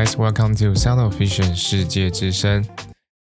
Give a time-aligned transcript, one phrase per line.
[0.00, 2.64] guys, welcome to Sound of Vision 世界之声。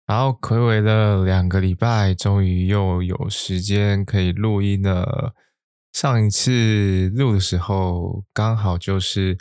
[0.05, 5.33] 然后睽违了两个礼拜，终于又有时间可以录音了。
[5.91, 9.35] 上一次录的时候，刚好就是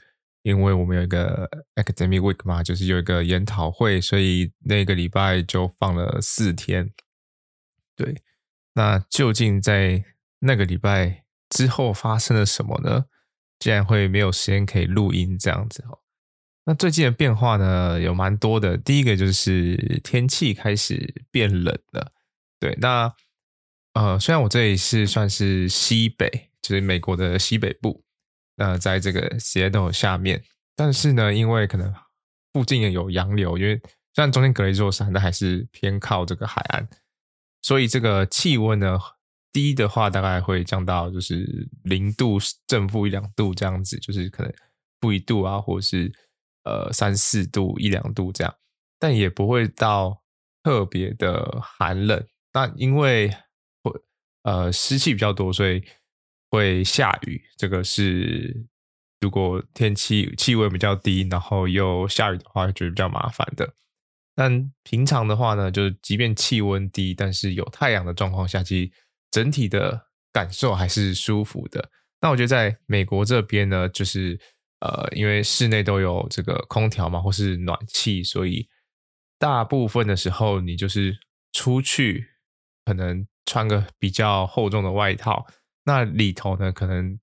[0.45, 6.91] 因为我们有一个 Academic Week 嘛，就是有一个研讨会，所以那个礼拜就放了四天。
[7.95, 8.23] 对，
[8.73, 10.03] 那究竟在
[10.39, 13.05] 那个礼拜之后发生了什么呢？
[13.59, 15.99] 竟然会没有时间可以录音这样子哦。
[16.69, 18.77] 那最近的变化呢，有蛮多的。
[18.77, 22.13] 第一个就是天气开始变冷了。
[22.59, 23.15] 对，那
[23.95, 28.03] 呃，虽然我这里是算是西北，就是美国的西北部，
[28.57, 30.43] 那在这个 Seattle 下面，
[30.75, 31.95] 但是呢，因为可能
[32.53, 33.81] 附近也有洋流，因为
[34.13, 36.89] 虽然中间隔了一座山，但还是偏靠这个海岸，
[37.63, 38.99] 所以这个气温呢，
[39.53, 44.53] 低的话大概会降到就是零度正负一两度这样子，就是可能
[45.01, 46.13] 负一度啊，或者是。
[46.67, 48.53] 呃，三四度一两度这样，
[48.99, 50.21] 但也不会到
[50.65, 52.27] 特别的寒冷。
[52.53, 53.29] 那因为
[53.85, 53.93] 会
[54.43, 55.81] 呃湿气比较多，所以
[56.51, 57.41] 会下雨。
[57.57, 58.67] 这个是
[59.21, 63.73] 如果天气气温比较低，然后又下雨的话，觉得比较麻烦的。
[64.35, 68.93] 但平常的话呢，就是即便气温低，但是有太阳的状况下，其实
[69.31, 71.91] 整体的感受还是舒服的。
[72.21, 74.41] 那我觉得在美国这边呢，就是。
[74.81, 78.69] 呃，因为室内都有这个空调嘛，或是暖气，所以
[79.39, 81.19] 大部分的时候你就是
[81.55, 82.27] 出去，
[82.85, 85.47] 可能穿个比较厚重的外套，
[85.85, 87.19] 那里头呢，可能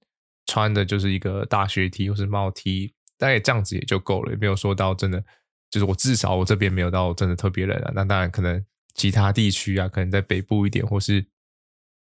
[0.48, 5.24] 穿的就是一个大学 T 或是帽 T，大概这样子也就够了，也没有说到真的，
[5.70, 7.92] 就是我至少我这边没有到真的特别冷啊。
[7.94, 8.66] 那当然，可能
[8.96, 11.24] 其他地区啊，可能在北部一点或是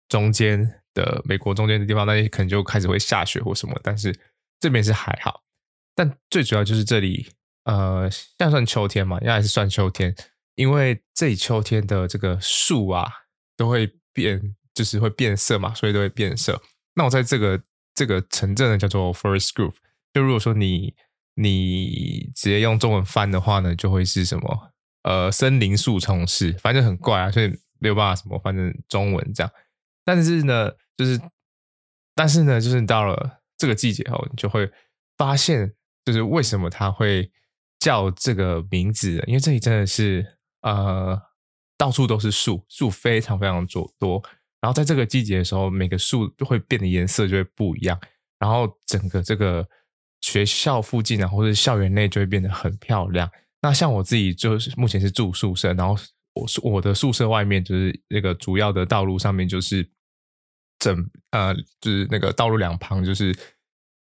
[0.09, 4.13] 中间的美国中间的地方，那可能就开始会下雪或什么，但是。
[4.59, 5.43] 这边是还好，
[5.95, 7.31] 但最主要就是这里，
[7.65, 10.15] 呃，现在算秋天嘛，应该还是算秋天，
[10.55, 13.07] 因为这里秋天的这个树啊
[13.55, 16.61] 都会变，就是会变色嘛，所以都会变色。
[16.95, 17.63] 那我在这个
[17.95, 19.75] 这个城镇呢，叫做 Forest Grove。
[20.15, 20.95] 就如果说你
[21.35, 24.73] 你直接用中文翻的话呢，就会是什么？
[25.03, 29.53] 呃，森林树丛市，反正很怪啊，所以没有办法什么翻成中文这样。
[30.05, 31.21] 但是呢，就是
[32.15, 33.43] 但是呢，就是到了。
[33.59, 34.71] 这个季节哦，你就会
[35.17, 35.73] 发现，
[36.05, 37.31] 就是为什么它会
[37.79, 40.27] 叫这个名字，因为这里真的是
[40.63, 41.21] 呃，
[41.79, 43.91] 到处都是树，树非常非常多。
[43.99, 44.23] 多
[44.61, 47.99] 然后在这个季节的时候，每个树都会变得颜色就会不一样，
[48.39, 49.67] 然后整个这个
[50.21, 53.31] 学校附近啊，或者校园内就会变得很漂亮。
[53.63, 55.97] 那像我自己就是目前是住宿舍，然后
[56.35, 59.89] 我我的宿舍外面就是那个主要的道路上面就是。
[60.79, 63.37] 整呃，就是那个道路两旁就是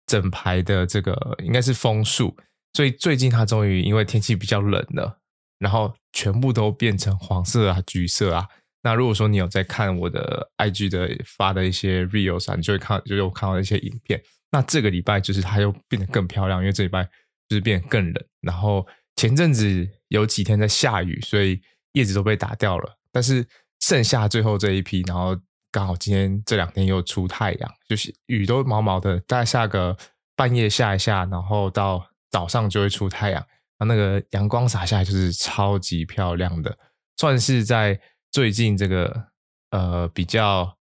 [0.07, 2.37] 整排的这个应该是枫树，
[2.73, 5.21] 所以最近它终于因为天气比较冷了，
[5.59, 8.47] 然后全部都变成黄色啊、橘色啊。
[8.83, 14.23] 那如果说你有在看我的 IG 的发的一些 reels 啊，你就会看，就有看到一些影片。
[14.53, 17.05] 那这个礼拜就是它又变得更漂亮，因为这礼拜
[17.49, 18.25] 就是变得更冷。
[18.41, 18.87] 然后
[19.17, 21.61] 前阵子有几天在下雨，所以
[21.93, 23.45] 叶子都被打掉了，但是
[23.81, 25.37] 剩下最后这一批，然后。
[25.77, 29.95] 刚好今天这两天又出太阳，就是雨都毛毛的，大概下个
[30.35, 33.47] 半夜下一下，然后到早上就会出太阳，
[33.81, 36.79] 那个阳光洒下来就是超级漂亮的，
[37.19, 38.01] 算是在
[38.33, 39.27] 最近这个
[39.69, 40.79] 呃比较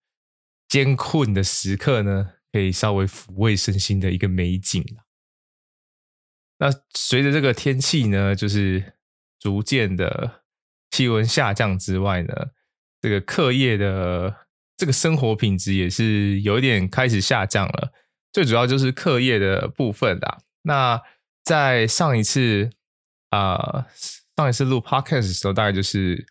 [0.69, 4.85] 艰困的时刻呢，可以稍微抚慰身心的一个美景。
[6.59, 8.93] 那随着这个天气呢，就是
[9.39, 10.43] 逐渐的
[10.91, 12.51] 气温下降之外呢，
[13.01, 14.42] 这个课业的。
[14.83, 17.93] 这个生活品质也是有一点开始下降了，
[18.33, 20.39] 最主要就是课业的部分啦。
[20.63, 21.01] 那
[21.41, 22.69] 在上一次
[23.29, 23.87] 啊、
[24.35, 26.25] 上一次录 podcast 的时候，大概就是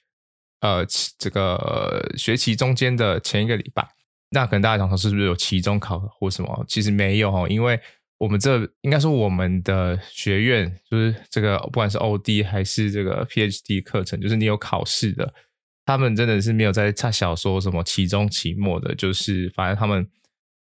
[0.60, 0.84] 呃
[1.16, 3.88] 这个学期中间的前一个礼拜。
[4.32, 6.62] 那可能大家想说是不是有期中考或什么？
[6.68, 7.80] 其实没有哦，因为
[8.18, 15.32] 我们这应该说我们的学院就是这个不管是 OD 还是这个 PhD 课程，就是你有考试的。
[15.84, 20.08] 他们真的是没有在差小说什么期中期末的，就是反正他们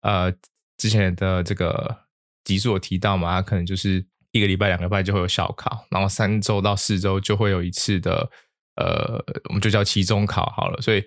[0.01, 0.31] 呃
[0.77, 2.05] 之前的这个
[2.43, 8.29] 集数有提到嘛，他可能就是一个礼拜两个礼拜就会有小考，然后三周到四周就会有一次的
[8.75, 11.03] 呃我们就叫期中考好了，所以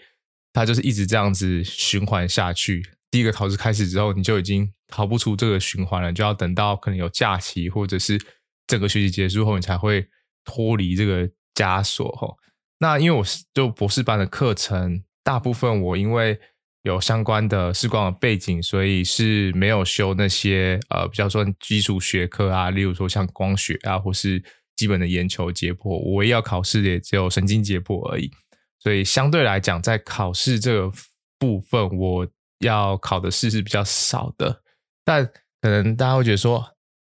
[0.53, 2.83] 他就是一直这样子循环下去。
[3.13, 8.21] 第一个考试开始之后，你就已经逃不出这个循环了，就要等到可能有假期或者是
[8.67, 10.09] 整个学期结束后，你才会
[10.45, 12.37] 脱离这个枷锁吼。
[12.83, 16.41] 那因为我是就博士班的课程，大部分我因为
[16.83, 24.43] 有相关的视光的背景，所以是没有修那些呃比较说基础学科啊，例如说像光学啊，或是
[24.77, 28.31] 基本的眼球解剖，我唯一要考试的也只有神经解剖而已。
[28.79, 30.91] 所以相对来讲，在考试这个
[31.39, 32.27] 部分，我
[32.61, 34.63] 要考的试是比较少的。
[35.05, 35.27] 但
[35.61, 36.65] 可能大家会觉得说，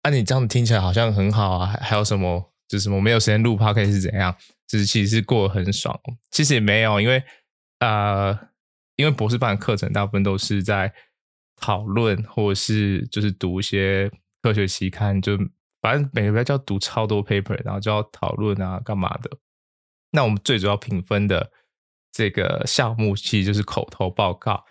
[0.02, 2.52] 啊，你这样听起来好像很好啊，还还有什么？
[2.68, 4.34] 就是什么没有时间录 podcast 是怎样？
[4.72, 6.00] 就是其实是过得很爽。
[6.30, 7.22] 其实也没有，因为
[7.80, 8.32] 呃，
[8.96, 10.94] 因为博士班的课程大部分都是在
[11.58, 14.10] 讨论，或者是就是读一些
[14.42, 15.38] 科学期刊，就
[15.82, 19.30] 反正每个月就要读超多 paper，然后就要讨论啊，干嘛的。
[20.12, 21.52] 那我们最主要评分的
[22.12, 24.66] 这个项目，其实就是口头报告。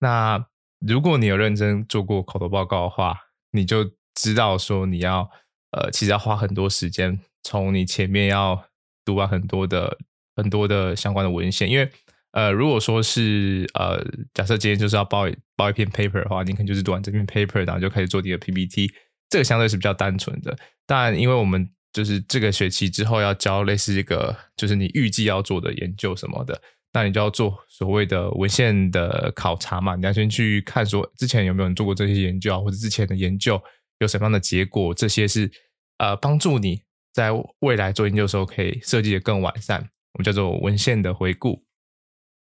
[0.00, 0.46] 那
[0.80, 3.16] 如果你有认真做过口头报告的话，
[3.52, 5.30] 你就知道说你要
[5.70, 8.68] 呃，其实要花很多时间，从你前面要
[9.06, 9.96] 读完很多的
[10.36, 11.70] 很多的相关的文献。
[11.70, 11.90] 因为
[12.32, 14.04] 呃，如果说是呃，
[14.34, 15.26] 假设今天就是要报
[15.56, 18.92] 报一篇 paper 的话，你可能就是读完这篇 paper，然后就开始做你的 PPT，
[19.30, 20.54] 这个相对是比较单纯的。
[20.86, 26.60] 但因为我们就是这个学期之后要交类似一个，就是你预计要做的研究什么的，
[26.92, 29.96] 那你就要做所谓的文献的考察嘛。
[29.96, 33.58] 你要先去看说之前有没有人做过这些研究啊，或者之前的研究
[34.00, 35.50] 有什么样的结果，这些是
[35.96, 36.82] 呃帮助你
[37.16, 37.30] 在
[37.60, 39.80] 未来做研究的时候可以设计的更完善。
[40.12, 41.64] 我们叫做文献的回顾。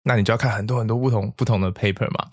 [0.04, 2.32] 那你就要看很多很多不同不同的 paper 嘛，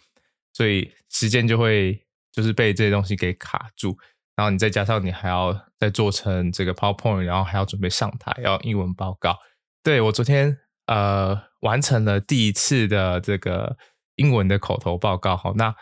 [0.52, 3.96] 所以时间就会就是被这些东西给卡住。
[4.34, 9.38] 然后你再加上你还要再做成这个 PowerPoint，然后还要准备上台要英文报告。
[9.84, 13.76] 对，我昨天呃完成了第一次的这个
[14.16, 15.36] 英文的口头报告。
[15.36, 15.72] 好，那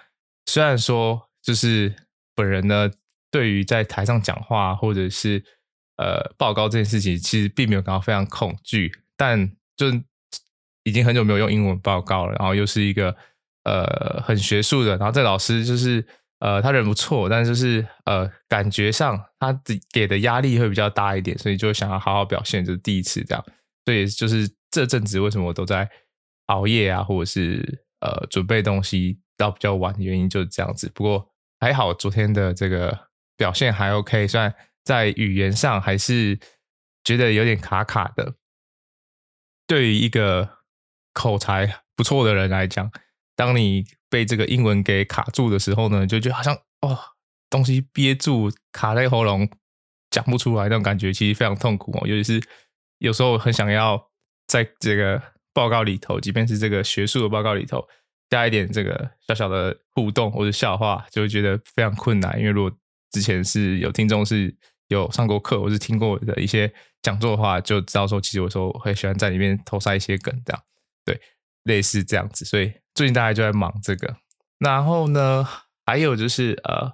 [0.45, 1.95] 虽然说就是
[2.35, 2.91] 本人呢
[3.31, 5.43] 对于在台上讲话或者是
[6.03, 9.87] 呃报告这件事情，其实并没有感到非常恐惧，但就
[10.83, 13.15] 已经很久没有用英文报告了，然后又是一个
[13.65, 16.05] 呃很学术的，然后这老师就是。
[16.45, 19.57] 呃，他人不错，但就是呃，感觉上他
[19.93, 23.45] 给的压力会比较大一点，所以就想要好好表现，就是第一次这样。
[23.85, 25.89] 所以就是这阵子为什么我都在
[26.47, 30.91] 熬夜啊，或者是呃准备东西到比较晚的原因就是这样子。
[30.93, 31.25] 不过
[31.61, 32.99] 还好，昨天的这个
[33.37, 34.53] 表现还 OK，虽然
[34.85, 36.39] 在语言上还是
[37.05, 38.35] 觉得有点卡卡的。
[39.67, 40.59] 对于一个
[41.13, 42.91] 口才不错的人来讲，
[43.37, 46.99] 当你被这个英文给卡住的时候呢，就觉得好像哦，
[47.49, 49.49] 东西憋住卡在喉咙，
[50.11, 52.07] 讲不出来那种感觉，其实非常痛苦哦。
[52.07, 52.47] 尤其是
[52.99, 54.11] 有时候很想要
[54.47, 55.23] 在这个
[55.55, 57.87] 报告里头，即便是这个学术的报告里头，
[58.29, 62.39] 加一点这个小小的互动或者笑话，就会觉得非常困难。
[62.39, 62.79] 因为如果
[63.11, 64.55] 之前是有听众是
[64.93, 66.73] 有上过课或是听过的一些
[67.03, 70.63] 讲座的话，就知道说，其实有时候会喜欢在里面偷塞一些梗，这样
[71.05, 71.21] 对。
[71.65, 74.17] 类似这样子，所以最近大家就在忙这个。
[74.59, 75.47] 然后呢，
[75.87, 76.93] 还有就是呃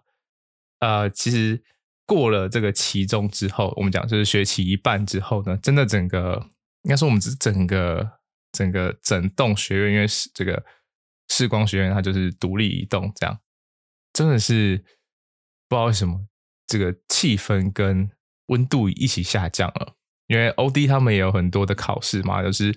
[0.80, 1.64] 呃，其实
[2.04, 6.50] 过了这个期中之后，我们讲就是学期一半之后呢，真的整个
[6.82, 8.18] 应该说我们是整个
[8.52, 10.62] 整个整栋学院，因为是这个
[11.30, 13.40] 视光学院，它就是独立一栋，这样
[14.12, 14.76] 真的是
[15.66, 16.27] 不知道为什么
[16.68, 18.08] 这个气氛跟
[18.46, 19.94] 温度一起下降了。
[20.28, 22.72] 因为 OD 他们也有很多的考试嘛，就是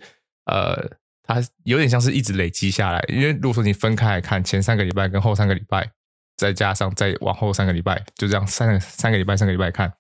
[0.46, 1.00] 呃。
[1.24, 5.90] 它有点像是一直累积下来，因为如果说你分开来看，前三个礼拜跟后三个礼拜，
[6.36, 9.94] 再加上再往后三个礼拜，就这样三个三个礼拜三个礼拜看，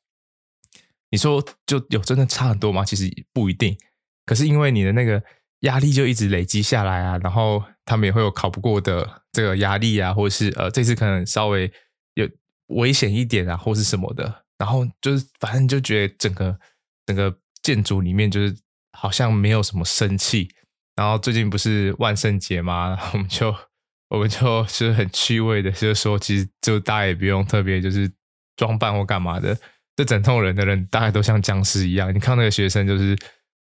[1.10, 2.84] 你说就有真的差很多吗？
[2.84, 3.78] 其实不一定。
[4.26, 5.24] 可是因为你的那个
[5.60, 11.72] 压力就一直累积下来啊，然后他们也会有考不过的这个压力啊，或者是呃这次可能稍微
[12.72, 16.60] 危险一点啊，或是什么的，然后就是反正就觉得整个
[17.06, 18.56] 整个建筑里面就是
[18.98, 20.50] 好像没有什么生气。
[20.96, 22.90] 然后最近不是万圣节吗？
[22.90, 23.56] 然 后我们就
[24.10, 28.12] 我们就是很趣味的，就是说，其实就大家也不用特别就是
[28.58, 29.58] 装扮或干嘛的，
[29.96, 32.14] 这整栋人的人大概都像僵尸一样。
[32.14, 33.18] 你看那个学生就是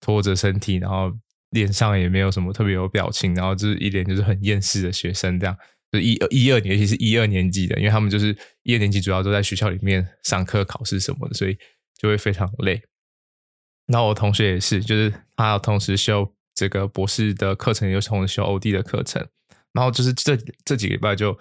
[0.01, 1.13] 拖着身体，然后
[1.51, 5.57] 脸上也没有什么特别有表情，然后就是一脸就是很厌世的学生这样。
[5.93, 11.57] 就一一二年，尤其是一二年级的，因为他们就是一二年级主要都在学校里面上课、考试什么的，所以
[11.99, 12.83] 就会非常累。
[13.87, 16.33] 然后我同学也是，就是他同时修。
[16.55, 19.25] 这个博士的课程又同时修 OD 的课程，
[19.73, 21.39] 然后就是这这几个礼拜就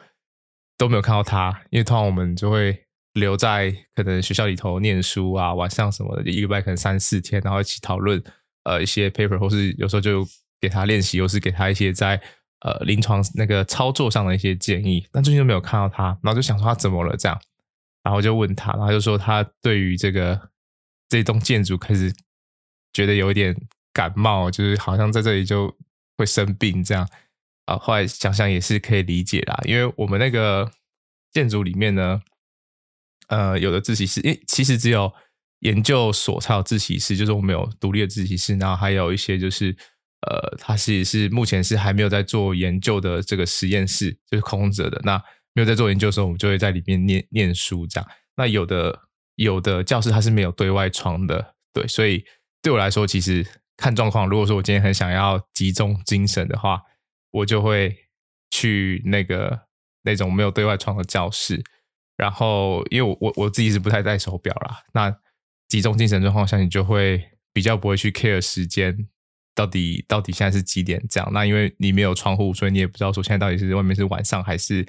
[0.77, 8.23] 都没有看到他，因为通常我们就会留在可能学校里头念书啊，晚上什么的，一个礼拜可能三四天，然后一起讨论
[8.65, 10.23] 呃一些 paper，或是有时候就
[10.61, 12.21] 给他练习，或是给他一些在
[12.59, 15.07] 呃临床那个操作上的一些建议。
[15.11, 17.39] 但最近都没有看到他，然后就想说他怎么了这样，
[18.03, 20.49] 然后就问他，然后就说他对于这个
[21.09, 22.13] 这栋建筑开始
[22.93, 23.55] 觉得有一点。
[23.93, 25.75] 感冒就是好像在这里就
[26.19, 27.09] 会生病这样
[27.65, 30.71] 啊，后来想想也是可以理解啦，因为我们那个
[31.31, 32.21] 建筑里面呢，
[33.29, 35.11] 呃，有的自习室，因其实只有
[35.61, 39.75] 研究所才有自习室，就是我们有独立的自习室，然后还有一些就是
[40.29, 44.99] 呃，它是是目前是还没有在做研究的这个实验室，就是空着的。
[45.03, 45.17] 那
[45.53, 48.09] 没有在做研究的时候，我们就会在里面念念书这样。
[48.35, 48.99] 那有的
[49.35, 52.23] 有的教室它是没有对外窗的，对，所以
[52.61, 54.27] 对我来说，其实看状况。
[54.29, 56.81] 如果说我今天很想要集中精神的话，
[57.31, 57.95] 我就会
[58.51, 59.59] 去那个
[60.03, 61.63] 那种没有对外窗的教室。
[62.15, 65.15] 然后，因为我我我自己是不太戴手表啦，那
[65.67, 69.07] 集中精神状况下，你就会比较不会去 care 时间
[69.57, 71.27] 到底到底现在是几点这样。
[71.33, 74.87] 那因为你没有窗户，所以你也不知道说现在到底是外面是晚上还是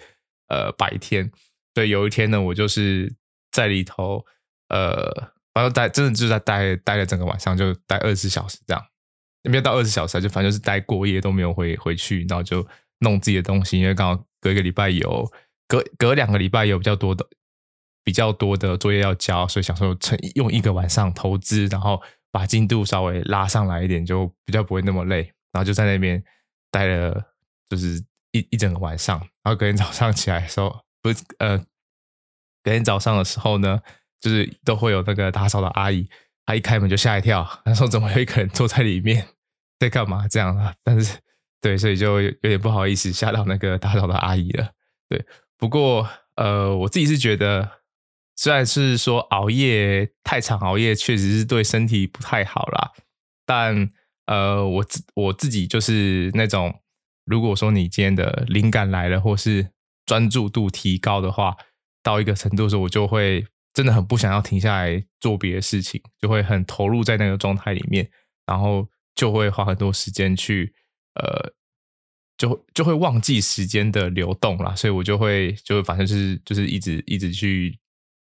[0.49, 1.31] 呃白天。
[1.75, 3.11] 所以有一天呢，我就是
[3.51, 4.23] 在里头，
[4.69, 8.85] 呃，反正待真的就是在待待了整个晚上，就待二十四小时这样，
[9.45, 12.67] 也没有到二十小时，就反正就是待过夜都没有回回去，然后就
[13.01, 15.29] 弄自己的东西，因为刚好隔一个礼拜有。
[15.71, 17.29] 隔隔两个礼拜有比较多的
[18.03, 25.23] 比较多的作业要交，所以想说趁用一个晚上投资，然后把进度稍微拉上来一点，就比较不会那么累。
[25.53, 26.23] 然后就在那边
[26.71, 27.23] 待了，
[27.69, 29.19] 就是一一整个晚上。
[29.43, 31.59] 然后隔天早上起来的时候，不是呃，
[32.63, 33.81] 隔天早上的时候呢，
[34.21, 36.07] 就是都会有那个打扫的阿姨，
[36.45, 39.27] 她一开门就吓一跳，她说怎么有一个人坐在里面
[39.81, 40.75] 在干嘛这样啊？
[40.85, 41.19] 但是
[41.61, 44.71] 对，所以就有点不好意思吓到那个打扫的阿姨了，
[45.09, 45.25] 对。
[45.57, 47.78] 不过，呃，我自己是觉得，
[48.39, 52.93] 虽然是说熬夜太长，熬夜确实是对身体不太好啦。
[53.45, 53.91] 但，
[54.27, 56.81] 呃，我自我自己就是那种，
[57.25, 59.73] 如果说你今天的灵感来了，或是
[60.07, 61.57] 专注度提高的话，
[62.01, 68.09] 到一个程度的时候，我就会真的很不想要停下来做别的事情，就会很投入在那个状态里面，
[68.47, 70.73] 然后就会花很多时间去，
[71.15, 71.53] 呃。
[72.39, 77.77] 就就会忘记时间的流动啦，所以我就会就反正就是就是一直一直去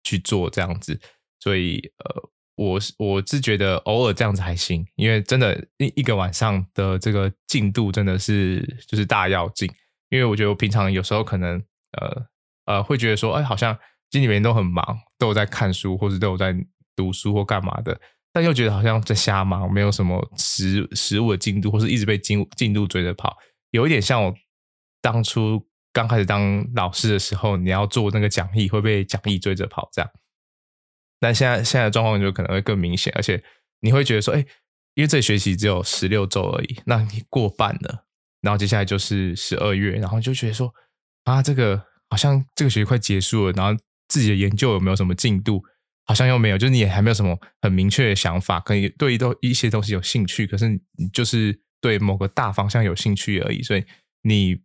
[0.05, 0.97] 去做这样子，
[1.41, 9.69] 所以呃，我是我是觉得偶尔这样子还行，因为真的一一个晚上的这个进度真的是就是大要进，
[10.09, 11.61] 因为我觉得我平常有时候可能
[11.99, 12.25] 呃
[12.65, 13.77] 呃会觉得说，哎，好像
[14.11, 14.83] 心里面都很忙，
[15.17, 16.55] 都有在看书或者都有在
[16.95, 17.99] 读书或干嘛的，
[18.31, 23.35] 但又觉得好像在瞎忙，没有什么实实物的进度，或是一直被进进度追着跑。
[23.71, 24.33] 有一点像我
[25.01, 25.61] 当初
[25.95, 30.11] 刚开始当老师的时候，你要做那个讲义会被讲义追着跑这样。
[31.21, 33.41] 但现在现在的状况就可能会更明显，而且
[33.79, 34.45] 你会觉得说，哎，
[34.95, 38.05] 因为这学期只有十六周而已，那你过半了，
[38.41, 40.73] 然后接下来就是十二月，然后就觉得说，
[41.23, 45.63] 啊，这个好像这个学期快结束了，然后自己的研究有没有什么进度？
[46.05, 51.61] 好像又没有，就是你也还没有什么很明确的想法，可以对都一些东西有兴趣，可是你就是。
[51.81, 53.85] 对某个大方向有兴趣而已，所以
[54.23, 54.59] 你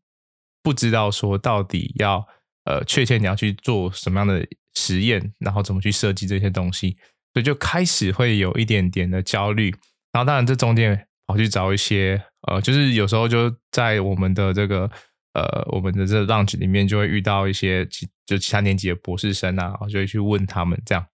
[0.63, 2.27] 不知道说到底要
[2.65, 6.97] 呃确切你要去做什么样的实验，然后怎么去设计这些东西，
[7.33, 9.71] 所以就开始会有一点点的焦虑。
[10.13, 14.91] 然后当然这中间跑去找一些呃，就是有时候就在我们的这个
[15.35, 21.07] 呃我们的这 lunch 里面就会遇到一些其就其他年级的博士生啊，就会去问他们这样。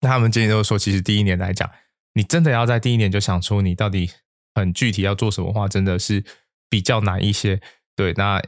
[0.00, 1.70] 那他们建议都说，其实第一年来讲，
[2.14, 4.10] 你真的要在第一年就想出你到底。
[4.54, 6.24] 很具体要做什么话，真的是
[6.68, 7.60] 比较难一些。
[7.94, 8.42] 对，那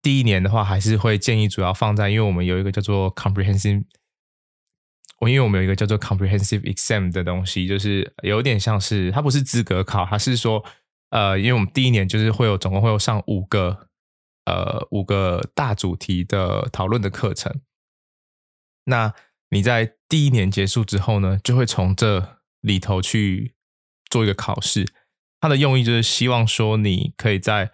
[0.00, 3.84] 第一年的话，还是会建议主要放在，因为我们有一个叫做 comprehensive，
[5.20, 10.64] 我因为我们有一个叫做 comprehensive exam 的东西，就是有点像是它不是资格考，它是说，
[11.10, 13.88] 呃，因为我们第一年就是会有总共会有上五个，
[14.44, 17.60] 呃，五个大主题的讨论的课程。
[18.84, 19.12] 那
[19.50, 23.54] 你在第一年结束之后呢，就会从这里头去
[24.08, 24.86] 做一个考试。
[25.40, 27.72] 它的用意就是希望说，你可以在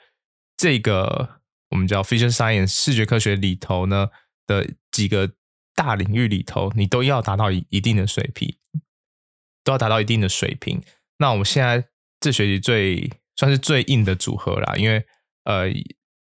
[0.56, 1.40] 这个
[1.74, 4.08] 我们叫 Vision Science 视觉科学里头呢
[4.46, 5.32] 的几个
[5.74, 8.56] 大领域里头，你都要达到一一定的水平，
[9.64, 10.80] 都要达到一定的水平。
[11.18, 11.86] 那我们现在
[12.20, 15.04] 这学期最算是最硬的组合啦，因为
[15.42, 15.64] 呃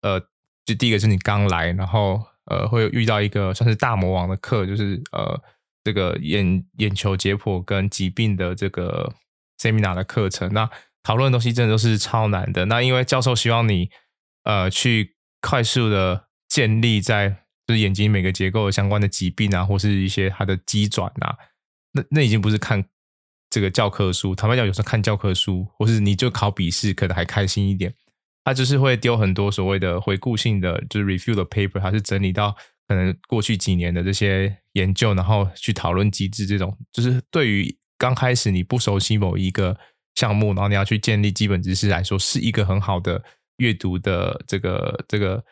[0.01, 0.19] 呃，
[0.65, 5.41] 就第一个是你刚来，然后呃会遇到一个算是大魔王的课，就是呃
[5.83, 9.15] 这个眼眼球解剖跟疾病的这个
[9.57, 10.69] Seminar 的课程，那。
[11.03, 12.65] 讨论的东西真的都是超难的。
[12.65, 13.89] 那因为教授希望你，
[14.43, 15.15] 呃，去
[15.47, 17.29] 快速的建立在
[17.65, 21.35] 就是眼睛每个结构相关的疾病啊，或是一些它的机转啊，
[21.93, 22.83] 那那已经不是看
[23.49, 24.35] 这个教科书。
[24.35, 27.93] 坦白讲，有时候看教科书，或是你就考笔试，可能还开心一点。
[28.43, 32.53] 他就是会丢很多所谓的回顾性的，就是 review 的 paper，它是整理到
[32.87, 36.45] 可能过去几年的这些研究，然后去讨论机制。
[36.45, 39.77] 这种就是对于刚开始你不熟悉某一个。
[40.15, 43.23] 项目，然后你要去建立基本知识来说，是一个很好的
[43.57, 45.43] 阅读的这个这个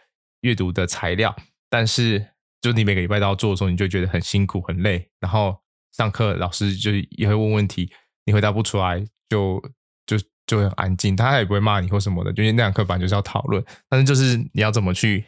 [0.41, 1.35] 阅读的材料。
[1.69, 2.25] 但是，
[2.61, 7.91] 就你每个礼拜都要做的时候，你就觉得很辛苦、很累，然后上课老师就也会问问题，
[8.25, 9.61] 你回答不出来就
[10.05, 15.25] 就就很安静，他也不会骂你或什么的，因为那堂课本来就是要讨论，但是就是你要怎么去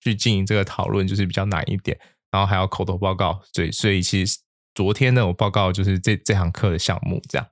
[0.00, 1.98] 去进行这个讨论，就是比较难一点，
[2.30, 4.38] 然后还要口头报告，所以所以其实
[4.74, 7.48] 昨天呢，我报告就是这这堂课的项目这样。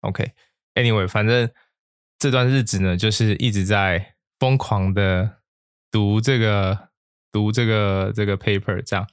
[0.00, 1.50] OK，Anyway，反正
[2.24, 5.30] 这段日子呢，就是一直在疯狂的
[5.90, 6.88] 读这个
[7.30, 9.06] 读这个这个 paper 这样，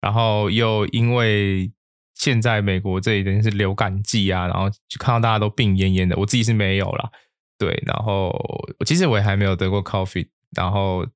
[0.00, 1.70] 然后又因为
[2.16, 7.08] 现在美国这里等于是流感季啊，然后就看到大家都病恹恹的，我自己是没有啦，
[7.56, 8.36] 对，然后
[8.84, 11.06] 其实我也还没有得过 COVID，然后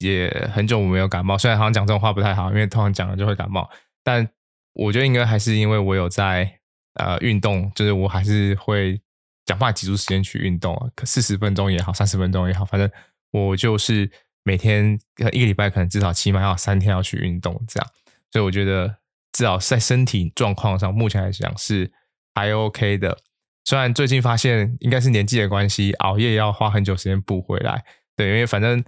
[0.00, 3.70] 也很久我没有感冒，虽然好像讲这种话不太好，因为通常讲了就会感冒，
[4.02, 4.28] 但
[4.72, 6.58] 我觉得应该还是因为我有在
[6.94, 9.00] 呃运动，就是我还是会
[9.46, 12.90] 想办法挤出时间去运动啊，可四十分钟也好，三十分钟也好，反正
[13.32, 14.10] 我就是
[14.42, 14.98] 每天
[15.32, 17.90] 一个礼拜可能至少起码要三天要去运动这样，
[18.30, 18.96] 所以我觉得。
[19.32, 21.92] 至少在身体状况上，目前来讲是
[22.34, 23.16] 还 OK 的。
[23.64, 27.84] 虽然最近发现应该是年纪的关系，熬夜要花很久时间补回来。
[28.16, 28.82] 对，因为反正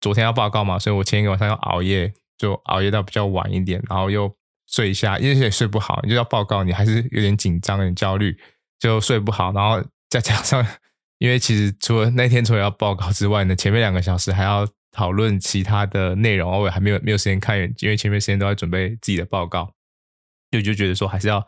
[0.00, 8.36] 昨天要报告嘛，所以我前一个晚上要熬夜，就熬夜到比较晚一点，然后又睡一下，因为也睡不好，你就要报告，你还是有点紧张、有点焦虑，
[8.80, 9.52] 就睡不好。
[9.52, 9.80] 然后
[10.14, 10.64] 再加上，
[11.18, 19.74] 因为其实除了那天除了要报告之外呢，前面两个小时还要讨论其他的内容，我还没有没有时间看，因为前面时间都在准备自己的报告。
[20.52, 21.44] 就就觉得说还是要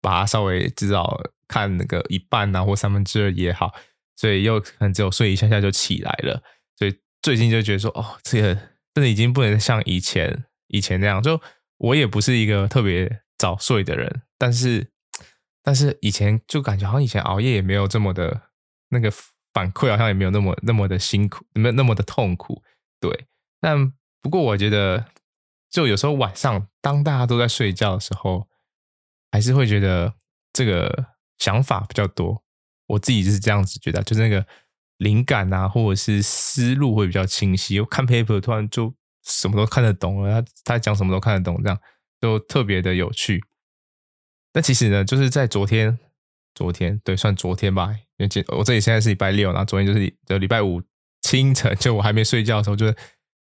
[0.00, 3.74] 把它稍微至少看那个一半啊，或三分之二也好，
[4.16, 6.42] 所以又可能只有睡一下下就起来了。
[6.78, 8.54] 所以最近就觉得说，哦，这个
[8.94, 11.22] 真的已经不能像以前以前那样。
[11.22, 11.38] 就
[11.76, 14.88] 我也不是一个特别早睡的人，但是
[15.66, 18.40] 但是以前就感觉好像以前熬夜也没有这么的
[18.90, 19.12] 那个
[19.52, 22.62] 反馈，好像也没有那么那么的辛苦，没有那么的痛苦。
[23.00, 23.26] 对，
[23.60, 25.04] 但不过我觉得。
[25.68, 28.48] 就有时候晚上，当大家都在睡觉的时候，
[29.32, 30.14] 还是会觉得
[30.52, 32.42] 这个想法比较多。
[32.86, 34.46] 我自己就是这样子觉得，就是那个
[34.98, 37.78] 灵感啊，或者是思路会比较清晰。
[37.80, 41.78] 我看 paper 突然就什么都看得懂了，他他讲什么都看得懂，这样
[42.22, 43.44] 就特别的有趣。
[44.56, 45.98] 但其实呢，就是在昨天，
[46.54, 50.82] 昨天对，算昨天吧，因为今我这里现在是礼拜六，然后昨天就是就礼拜五
[51.20, 52.96] 清晨，就我还没睡觉的时候，就是。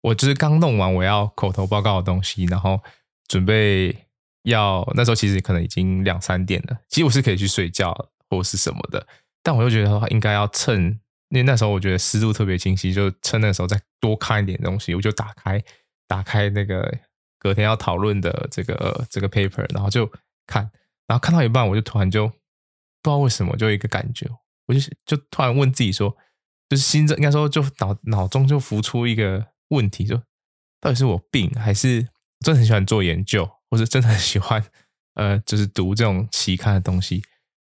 [0.03, 2.81] 我就是刚弄完我要口头报告的东西，然后
[3.27, 3.95] 准备
[4.41, 7.95] 要那时候其实可能已经两三点了，其实我是可以去睡觉
[8.27, 9.05] 或是什么的，
[9.43, 15.63] 但我又觉得话应该要趁，因为那时候我觉得思路特别清晰，就趁那时候再多看一点东西，我就打开
[16.07, 16.91] 打开那个
[17.37, 20.11] 隔天要讨论的这个这个 paper，然后就
[20.47, 20.67] 看，
[21.11, 22.33] 然后看到一半我就突然就不
[23.03, 24.25] 知道为什么就一个感觉，
[24.67, 26.15] 我就就突然问自己说，
[26.69, 29.51] 就是心中应该说就脑脑中就浮出一个。
[29.71, 30.17] 问题就
[30.81, 32.01] 到底是我病，还是
[32.41, 34.61] 真的很喜欢做研究，或者真的很喜欢
[35.13, 37.23] 呃，就是读这种期刊的东西？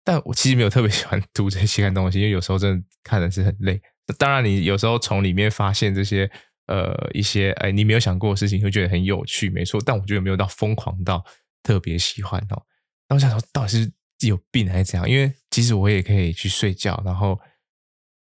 [0.02, 3.78] 但我其实没有特别喜欢读这些期刊东西，因为有时候真的看的是很累。
[4.16, 6.30] 当然，你有时候从里面发现这些
[6.68, 9.78] 呃一些哎你没有想过的事情，会觉得很有趣，没错。
[9.84, 11.22] 但我觉得没有到疯狂到
[11.62, 12.62] 特别喜欢哦。
[13.10, 13.92] 那我想说，到底是
[14.26, 15.06] 有病还是怎样？
[15.06, 17.38] 因为其实我也可以去睡觉，然后。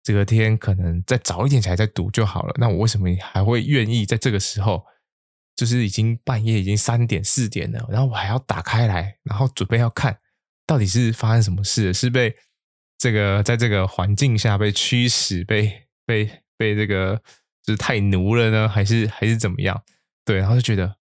[0.06, 2.52] 这个天可能再早一点起来再读就好了。
[2.58, 4.84] 那我为什么还会愿意在这个时候，
[5.56, 10.20] 就是已经半夜已经三点四点了，然后我还要打开来，然后准备要看，
[10.66, 11.94] 到底是发生什么事？
[11.94, 12.37] 是被
[12.98, 17.16] 这个在这个环境下被驱使，被被被这个
[17.62, 19.82] 就是太奴了呢，还是还是怎么样？
[20.26, 20.98] 对，然后就觉得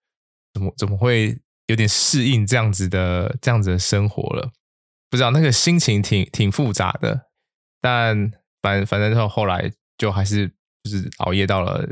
[0.52, 4.50] 怎么怎么会有点适应这样子的这样子的生活了？
[5.08, 7.28] 不知道那个心情挺挺复杂的，
[7.80, 8.32] 但。
[8.60, 10.48] 反反正后后来就还是
[10.82, 11.88] 就是熬夜到了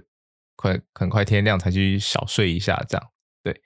[0.56, 3.08] 快很快天亮才去小睡一下这样
[3.44, 3.60] 对，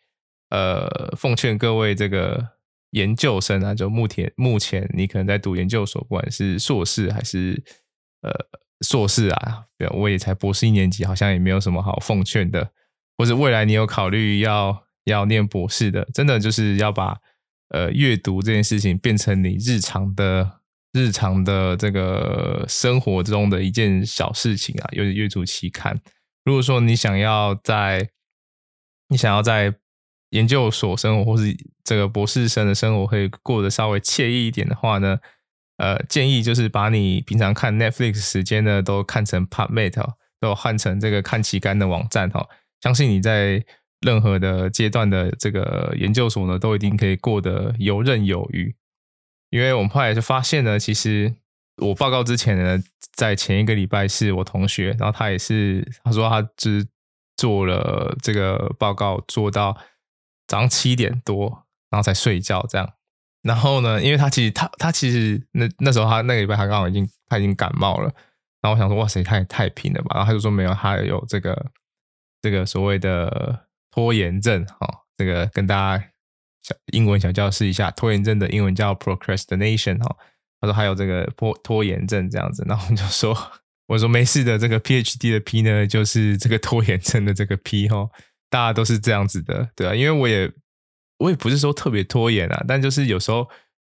[0.51, 2.47] 呃，奉劝各位这个
[2.91, 7.65] 研究生啊，就目前目前你可能在读研究所，不管是硕士还是
[8.21, 8.31] 呃
[8.83, 12.71] 硕士啊，我也才博士一年级，好像也没有什么好奉劝的，
[13.17, 17.17] 或者未来你有考虑要要念博士的，真的就是要把
[17.69, 20.59] 呃阅读这件事情变成你日常的。
[20.93, 25.97] 日常的这个生活中的一件小事情啊，尤其阅读期刊。
[26.45, 28.11] 如果说你想要在
[29.07, 29.73] 你想要在
[30.31, 35.21] 研究所生活，或是这个博士生的生活，可以过得稍微惬意一点的话呢，
[35.77, 42.45] 呃，建议就是把你平常看 Netflix 时间呢，都看成 PubMed 哦，都换成这个看期刊的网站哈。
[42.81, 43.65] 相信你在
[44.01, 48.75] 任何的阶段的这个研究所呢，都一定可以过得游刃有余。
[49.51, 51.35] 因为我们后来就发现呢，其实
[51.79, 52.83] 我报告之前呢，
[53.13, 56.87] 在前一个礼拜是我同学，然后他也是他说他只
[57.37, 59.77] 做了这个报告，做到
[60.47, 62.93] 早上七点多，然后才睡觉这样。
[63.43, 68.13] 然后呢，因为他其实他他其实那那时候他那个礼拜他刚好已经他已经感冒了。
[68.63, 70.11] 然后我想说，哇塞，他也太拼了吧！
[70.17, 71.71] 然后他就说没有，他有这个
[72.43, 76.05] 这个所谓的拖延症哈、哦，这个跟大家
[76.63, 80.17] 小英文小教室一下，拖延症的英文叫 procrastination 哈、哦。
[80.61, 83.37] 他说还有这个拖拖延症这样子，然后我就说，
[83.89, 88.11] 我说没事的，这个 PhD 的 P 呢，就是这个拖延症的这个 P 哈、哦，
[88.49, 90.53] 大家都是这样子的，对啊，因为我也
[91.19, 93.49] 我也不是说特别拖延啊，但就是有时候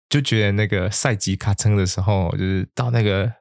[0.08, 3.32] 就觉得那个赛级卡称的时候，就是到那个。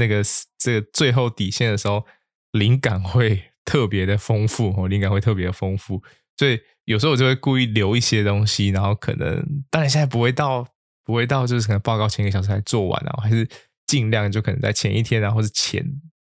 [0.00, 0.22] 那个
[0.56, 2.06] 这个最后底线的时候，
[2.52, 6.02] 灵感会特别的丰富哦，灵感会特别的丰富，
[6.38, 10.66] 所以有时候我就会故意留一些东西，然后可能当然现在不会到
[11.04, 13.46] 不会到，就是可能报告前一个小时才做完啊，还是
[13.86, 15.84] 尽量就可能在前一天啊，或是前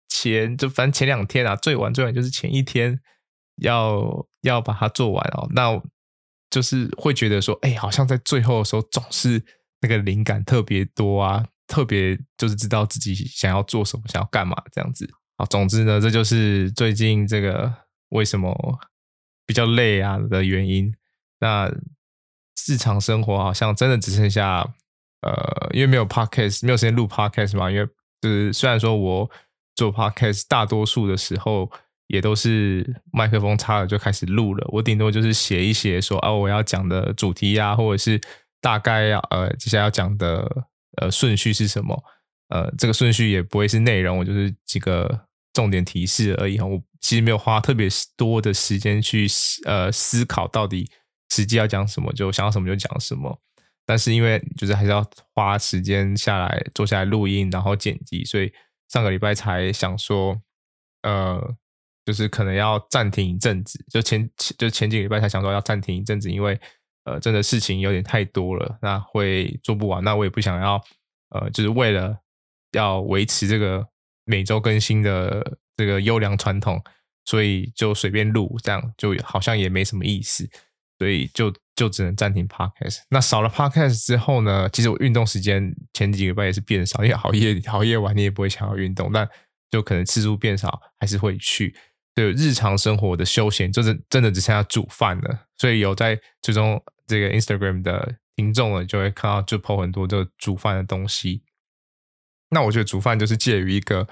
[0.09, 2.99] 前就反正前两天啊，最晚最晚就是前一天
[3.57, 5.81] 要要把它做完哦，那
[6.51, 9.43] 就是会觉得说，哎，好像在最后的时候总是
[9.81, 11.45] 那个灵感特别多啊。
[11.67, 15.09] 特别就是知道自己想要做什么，想要干嘛这样子。
[15.49, 17.73] 总之呢，这就是最近这个
[18.09, 18.79] 为什么
[19.45, 20.93] 比较累啊的原因。
[21.39, 21.71] 那
[22.67, 24.67] 日常生活好像真的只剩下
[25.21, 27.69] 呃，因为没有 podcast，没有时间录 podcast 嘛。
[27.71, 27.85] 因为
[28.21, 29.29] 就是虽然说我
[29.75, 31.71] 做 podcast，大多数的时候
[32.07, 34.67] 也都是麦克风插了就开始录了。
[34.71, 38.19] 我顶多就是写一写说，说啊，我要讲的主题呀、或者是
[38.59, 40.65] 大概要呃接下来要讲的。
[40.97, 42.03] 呃，顺序是什么？
[42.49, 45.21] 呃，这个顺序也不会是内容，我就是几个
[45.53, 46.65] 重点提示而已哈。
[46.65, 49.27] 我其实没有花特别多的时间去
[49.65, 50.89] 呃思考到底
[51.29, 53.39] 实际要讲什么，就想到什么就讲什么。
[53.85, 58.51] 但是因为就是还是要花时间下来坐下来录音，然后剪辑，所以
[58.89, 60.39] 上个礼拜才想说，
[61.03, 61.41] 呃，
[62.05, 63.83] 就是可能要暂停一阵子。
[63.89, 66.59] 就前就前几个礼拜才想说要暂停一阵子，因为。
[67.03, 70.03] 呃，真的事情有点太多了，那会做不完。
[70.03, 70.79] 那我也不想要，
[71.29, 72.15] 呃，就是为了
[72.73, 73.83] 要维持这个
[74.31, 76.81] 每周更新的这个优良传统，
[77.25, 80.49] 所以就随便录，这样就好像也没什么意思，
[80.97, 82.99] 所以就就只能暂停 podcast。
[83.09, 89.27] 那少了 podcast 之后呢，其实我运动时间前几个礼拜也是变少，因为熬夜熬夜晚你也不会想要运动，但
[89.69, 91.75] 就可能次数变少，还是会去。
[92.13, 95.47] 对日常生活的休闲，就是真的只剩下煮饭了。
[95.57, 101.41] 所以有在最终这个 Instagram 的听众呢，就会看到就 po 很多这个煮饭的东西。
[102.51, 104.07] 那我觉得煮饭就是介于一个，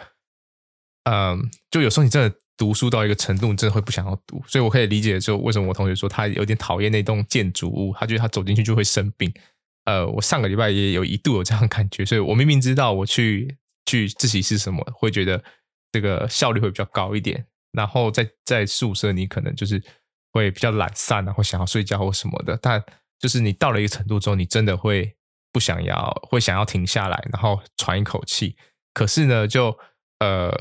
[1.04, 4.42] 嗯，就有时候你真的读书到一个程度，你真的会不想要读。
[4.48, 9.32] 所以我可以理解，就为什么我同学说他有点讨厌那栋建筑物，他觉得他走进去就会生病。
[9.86, 15.44] 呃，我上个礼拜也有一度有这样感觉，所以我明明知道我去去自习室什么，会觉得
[15.92, 17.46] 这个效率会比较高一点。
[17.72, 19.82] 然后在在宿舍，你可能就是
[20.32, 22.58] 会比较懒散然后想要睡觉或什么的。
[22.62, 22.84] 但
[23.20, 25.16] 就是你到了一个程度之后，你真的会
[25.52, 28.56] 不想要，会想要停下来，然后喘一口气。
[28.94, 29.78] 可是呢，就
[30.20, 30.52] 呃，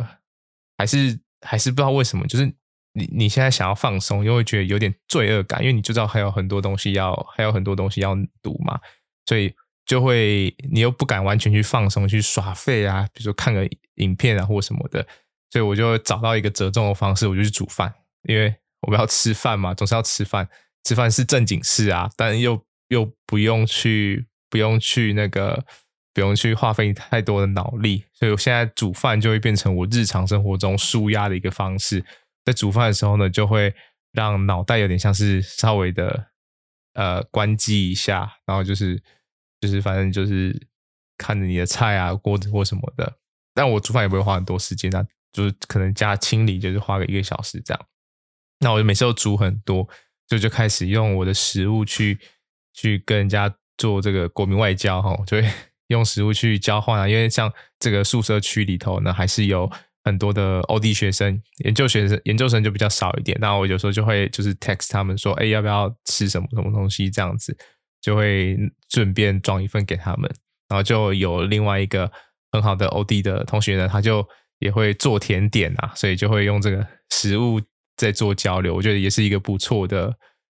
[0.77, 2.47] 还是还是不知道为什么，就是
[2.93, 8.79] 你你现在想要放松，又会觉得有点罪恶感，因为你就知道还有很多东西要，还有很多东西要读嘛，
[9.27, 15.07] 所以就会你又不敢完全去放松，去耍废啊，比如说看个影片啊或什么的。
[15.51, 17.93] 所以我就找到一个折中的方式，我就去煮饭，
[18.25, 20.47] 因为我们要吃饭嘛，总是要吃饭，
[20.85, 25.65] 吃饭是正经事啊，但又又不用去不用去那个
[26.15, 32.05] 不用去花费太多的脑力，所以我现在煮饭就会变成我日常生活中舒压的一个方式。
[32.45, 33.75] 在煮饭的时候呢，就会
[34.13, 36.27] 让脑袋有点像是稍微的
[36.95, 39.01] 呃关机一下，然后就是
[39.61, 40.59] 就是反正就是
[41.17, 43.19] 看着你的菜啊锅子或什么的，
[43.55, 45.07] 但我煮饭也不会花很多时间啊。
[45.31, 47.87] 就是可能加清理，就是花个一个小时这样。
[48.61, 49.87] 那我就每次都煮很多，
[50.27, 52.19] 就就开始用我的食物去
[52.73, 55.49] 去跟人家做这个国民外交哈，就会
[55.89, 57.09] 用食物去交换啊。
[57.09, 59.71] 因为像这个宿舍区里头呢，还是有
[60.05, 63.39] 很多的欧弟学生、研究学生、研究生就比较少一点。
[63.41, 67.57] 那我有时候就会就是 text 他们说，哎，要不要吃什么什么东西这样子，
[68.03, 68.59] 就会
[68.91, 70.31] 顺便装一份给他们。
[70.69, 72.11] 然后就有另外一个
[72.53, 74.27] 很好的欧弟的同学呢，他就。
[74.61, 77.61] 也会做甜点啊，所以就会用这个食物
[77.97, 78.75] 在做交流。
[78.75, 80.13] 我觉得也是一个不错的、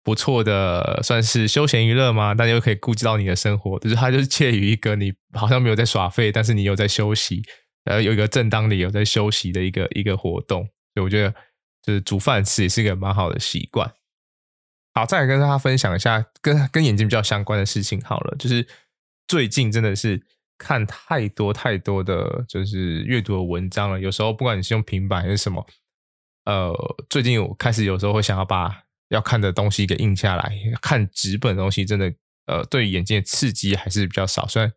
[0.03, 2.35] 不错的，算是休闲娱乐嘛。
[2.35, 7.43] 但又可以顾及到你的生活，就是它就是介于一个你好像没有在耍废，但是你有在休息，
[7.85, 10.63] 呃，有一个正当理由在休息的一个一个活动。
[10.95, 11.35] 所以我觉得
[11.83, 13.91] 就是煮饭吃也是一个蛮好的习惯。
[14.95, 18.01] 好，再来跟大家分享一下跟跟眼睛比较相关的事情。
[18.03, 18.67] 好了，就是
[19.27, 20.23] 最近真的是。
[20.61, 25.65] 看太多太多的就是阅读的文章了，有时候不管你是用平板还是什么，
[26.47, 26.75] 呃，
[27.09, 28.69] 最近我开始有时候会想要把
[29.09, 32.13] 要看的东西给印下来，看纸本东西真的
[32.47, 34.73] 呃，对眼睛的刺激还是比较少，虽然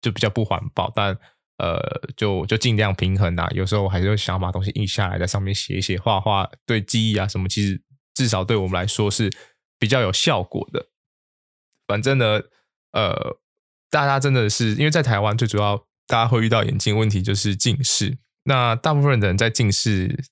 [0.00, 1.16] 就比较不环保，但
[1.58, 1.80] 呃，
[2.16, 3.48] 就就尽量平衡啊。
[3.52, 7.82] 有时候我还是会想把东西印下来，在上面写一写、画画，对记忆啊什么，其实
[8.14, 9.30] 至少对我们来说是
[9.78, 10.88] 比较有效果的。
[11.86, 12.42] 反正呢，
[12.92, 13.38] 呃，
[13.90, 18.18] 大家真的是因为在台湾，最主要大家会遇到眼睛问题就是近视。
[18.44, 20.24] 那大部分的人在近视，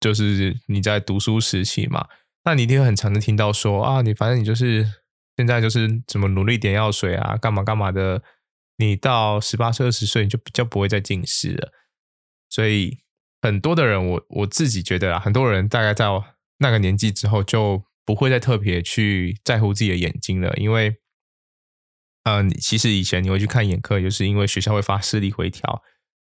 [0.00, 2.08] 就是你在读书时期嘛，
[2.44, 4.86] 那你一定会很常的听到说啊，你反正你就是。
[5.36, 8.22] 现在就是怎么努力点药水啊，干嘛干嘛的。
[8.76, 11.72] 你到十八岁、二十岁，你就比较不会再近视了。
[12.48, 13.00] 所以
[13.42, 16.06] 很多的人，我我自己觉得啊，很多人大概在
[16.58, 20.54] 那个年纪之后，就不会再特别去在乎自己的眼睛了。
[20.56, 20.98] 因为，
[22.22, 25.82] 嗯、其实以前你会去看眼科，就是因为学校会发视力回调，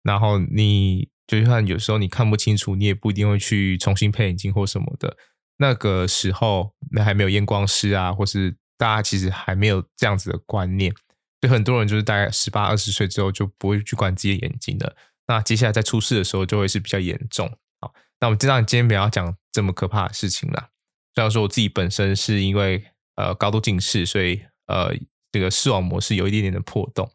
[0.05, 5.17] 然后你就算有时候你看不清楚，你也不一定会去重新配眼镜或什么的。
[5.57, 8.57] 那个时候，那还没有验光师啊，或是。
[8.79, 10.93] 大家其实还没有这样子的观念，
[11.41, 14.97] 所以很多人就是大概十八、二十岁之后就不会去管自己的眼睛了。
[15.29, 17.49] 那接下来在出事的时候就会是比较严重。
[17.81, 20.71] 好，那我们知道你今天不要讲这么可怕的事情了。
[21.15, 22.85] 虽然说我自己本身是因为
[23.15, 24.93] 呃高度近视，所以呃
[25.31, 27.09] 这个视网膜是有一点点的破洞。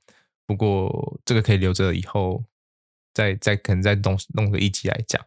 [0.46, 2.42] 不过这个可以留着以后
[3.14, 5.22] 再再可能再弄弄个一集来讲。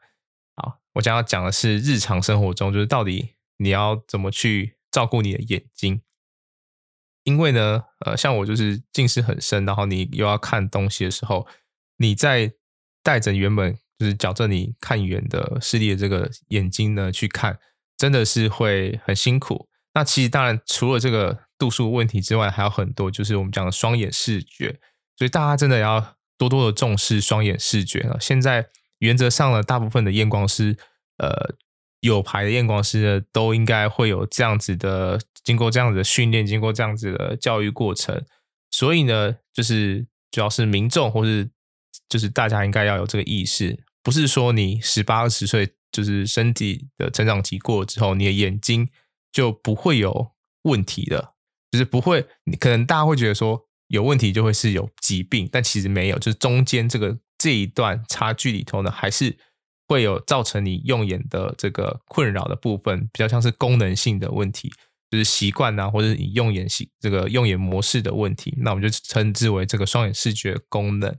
[0.61, 6.03] 好，我将要讲的是日常生活中，就是到底你要怎么去照顾你的眼睛。
[7.25, 11.47] 因为呢，呃，像我就是近视很深，然后你又要看东西的时候，
[11.97, 12.53] 你在
[13.03, 17.59] 带着原本就是矫正你看远的视力的这个眼睛呢去看，
[17.97, 19.69] 真的是会很辛苦。
[19.95, 24.81] 那其实当然除了这个度数问题之外，还有很多就是我们讲的双眼视觉，
[25.17, 28.17] 所以大家真的要多多的重视双眼视觉啊。
[28.21, 30.79] 现在原则上呢，大部分的验光师，
[31.19, 31.57] 呃。
[32.03, 38.25] 有牌的验光师呢，都应该会有这样子的，经过这样子的训练，经过这样子的教育过程，
[38.71, 41.51] 所以呢，就是主要是民众或是
[42.09, 48.89] 就是大家应该要有这个意识，不是说你十八二十岁就是身体的成长期过了之后，你的眼睛
[49.31, 50.33] 就不会有
[50.63, 51.35] 问题的，
[51.71, 59.37] 就是不会，你可能大家会觉得说有问题就会是有疾病，但其实没有，就是中间这个这一段差距里头呢，还是。
[59.91, 64.73] 会有造成你用眼的这个困扰的部分，比较像是功能性的问题，
[65.11, 68.55] 就是习惯啊，或者你用眼习这个用眼模式的问题。
[68.59, 71.13] 那我们就称之为这个双眼视觉功能。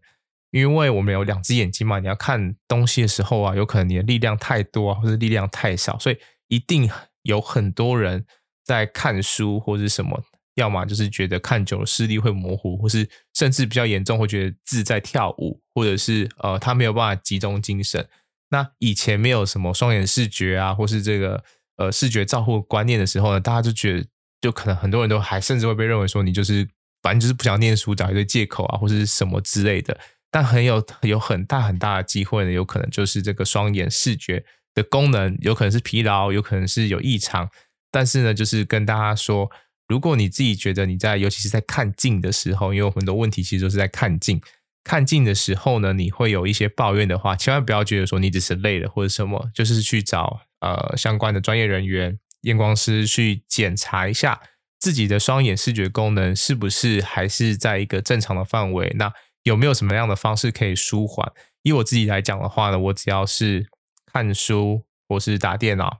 [0.52, 6.90] 因为我们有两只眼睛嘛，你要看东西的时候啊，有可能你的力量太多啊，或者力量太少，所以一定
[7.24, 8.26] 有很多人
[8.64, 10.24] 在看书或者什么，
[10.56, 18.08] 要么就是觉得看久了视力会模糊，或是甚至比较严重会觉得字在跳舞，或者是呃他没有办法集中精神。
[18.50, 21.44] 那以前没有什么双眼视觉啊，或是这个
[21.78, 24.06] 呃视觉照护观念的时候呢，大家就觉得，
[24.42, 26.68] 就可能很多人都还甚至会被认为说你就是
[27.02, 29.98] 反正就是不想念书，找一堆借口啊，或是什么之类的。
[30.30, 37.50] 但很有有很大很大的机会呢，有可能就是这个双眼视觉的功能有可能是疲劳，有可能是有异常。
[37.90, 39.50] 但是呢，就是跟大家说，
[39.92, 44.42] 如果你自己觉得你在，尤其是在看近的时候，因为有很多问题其实都是在看近。
[44.86, 54.40] 看近的时候呢，你会有一些抱怨的话，千万不要觉得说你只是累了或者什么，就是去找呃相关的专业人员、验光师去检查一下
[54.80, 58.96] 自己的双眼视觉功能是不是还是在一个正常的范围。
[58.98, 59.12] 那
[59.44, 61.30] 有没有什么样的方式可以舒缓？
[61.64, 63.68] 以我自己来讲的话呢，我只要是
[64.14, 66.00] 看书或是打电脑，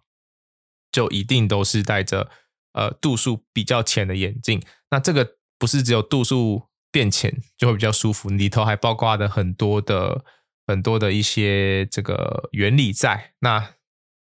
[0.94, 2.32] 就一定都是带着
[2.74, 4.62] 呃度数比较浅的眼镜。
[4.90, 6.70] 那这个不是只有度数。
[6.94, 10.26] 变浅就会比较舒服，里头还包括的很多的
[10.68, 13.32] 很多的一些这个原理在。
[13.40, 13.76] 那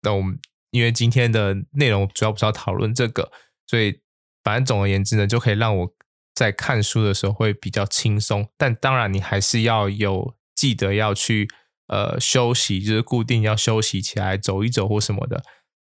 [0.01, 0.39] 那我们
[0.71, 3.29] 因为今天的内容主要不是要讨论这个，
[3.67, 3.99] 所以
[4.45, 5.93] 反正总而言之呢，就可以让我
[6.34, 8.47] 在看书的时候会比较轻松。
[8.56, 11.49] 但当然，你还是要有记得要去
[11.88, 15.43] 呃休息，就是固定要休息起来走一走或什么的。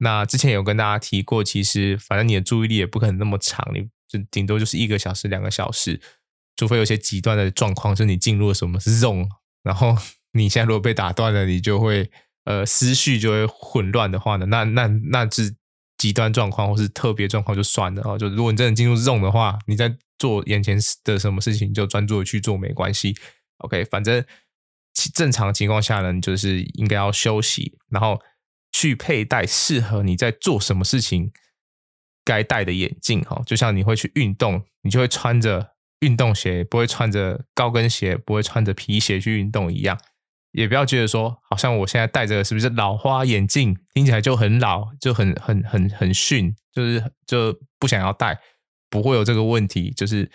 [0.03, 5.99] 那之前有跟大家提过，其实反正你的注意力也不可能那么长，你就顶多就是一个小时、两个小时。
[6.55, 9.27] 除非有些极端的状况，就是你进入了什么 zone，
[9.63, 9.97] 然后
[10.37, 12.11] 你现在如果被打断了，你就会
[12.45, 15.55] 呃思绪就会混乱的话呢，那那那是
[15.97, 18.19] 极端状况或是特别状况就算了哦。
[18.19, 23.15] 就如果你真的进入 zone 的话，你在做眼前的什么事情，就专注的去做没关系。
[23.57, 24.23] OK，反正
[25.15, 28.21] 正常情况下呢，你就是应该要休息，然后
[28.73, 31.31] 去佩戴适合你在做什么事情
[32.25, 33.41] 该戴的眼镜哈。
[33.45, 35.71] 就像你会去运动，你就会穿着。
[36.03, 39.97] 运动鞋不会穿着高跟鞋，不会穿着皮鞋去运动一样，
[40.51, 48.37] 也不要觉得说，好像我现在戴着是不是老花眼镜，听起来就很老，就很很很很逊，就是就不想要戴。
[48.89, 49.91] 不会有这个问题。
[49.91, 50.29] 就是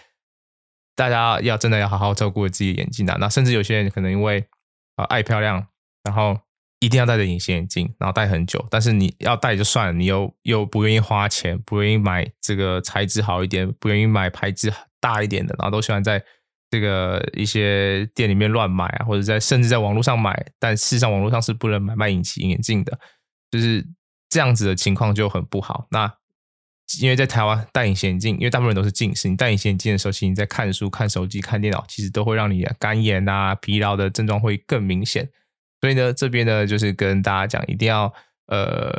[0.96, 3.14] 大家要真的要好好照顾自己的眼睛的。
[3.18, 4.48] 那甚至有些人可能因为
[4.96, 5.68] 啊爱漂亮，
[6.04, 6.40] 然后
[6.80, 8.64] 一定要戴着隐形眼镜，然后戴很久。
[8.70, 16.22] 但是你要戴就算了，你又又不愿意花钱，不愿意买这个材质好一点，不愿意买牌子大一点的，然后都喜欢在
[16.70, 20.46] 这个一些店里面乱买啊，或者在甚至在网络上买。
[20.58, 22.98] 但事实上，网络上是不能买卖隐形眼镜的，
[23.50, 23.84] 就是
[24.28, 25.88] 这样子的情况就很不好。
[25.90, 26.12] 那
[27.00, 35.28] 因为在台湾戴隐形眼镜，因为大部分人都是近视，你戴隐形眼镜的时候，其实你在看书、看手机、看电脑，其实都会让你的干眼啊、疲劳的症状会更明显。
[35.80, 38.12] 所以呢，这边呢就是跟大家讲，一定要
[38.46, 38.92] 呃，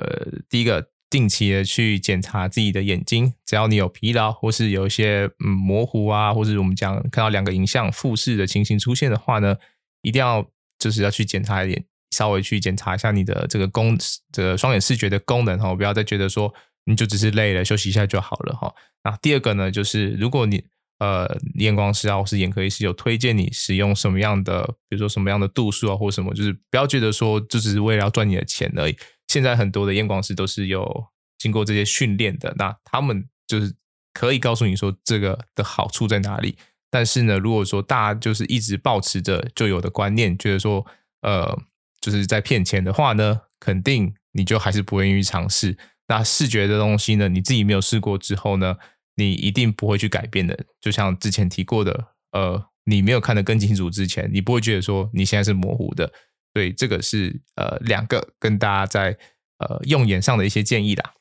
[0.50, 9.56] 第一个定期的去检查自己的眼睛，只要你有疲劳或是有一些嗯模糊啊，或是我们讲看到两个影像复视的情形出现的话呢，
[10.02, 10.46] 一定要
[10.78, 13.98] 就是要去检查一点，稍微去检查一下你的这个功
[14.32, 16.54] 这个双眼视觉的功能哈，不要再觉得说。
[16.86, 18.74] 你就只是累了，休息一下就好了哈。
[19.04, 20.64] 那第二个呢，就是如果你
[21.00, 28.96] 呃验光师啊，或是眼科医师有推荐你使用什么样的，比如说什么样的度数啊，或什么，就是不要觉得说就只是为了要赚你的钱而已。
[29.28, 31.06] 现在很多的验光师都是有
[31.38, 33.74] 经过这些训练的，那他们就是
[34.14, 36.58] 可以告诉你说这个的好处在哪里。
[36.92, 40.86] 但是呢，如果说大家就是一直抱持着就有的观念，觉得说
[41.22, 41.58] 呃
[42.02, 45.78] 就是在骗钱的话呢，肯定你就还是不愿意尝试。
[46.08, 47.30] 那视觉的东西呢？
[47.30, 48.78] 你自己没有试过之后呢，
[49.20, 50.58] 你一定不会去改变的。
[50.80, 51.92] 就像之前提过的，
[52.32, 56.10] 呃，你没有看得更清楚之前，你不会觉得说你现在是模糊的。
[56.54, 59.16] 所以这个是呃两个跟大家在
[59.60, 61.14] 呃用眼上的一些建议啦。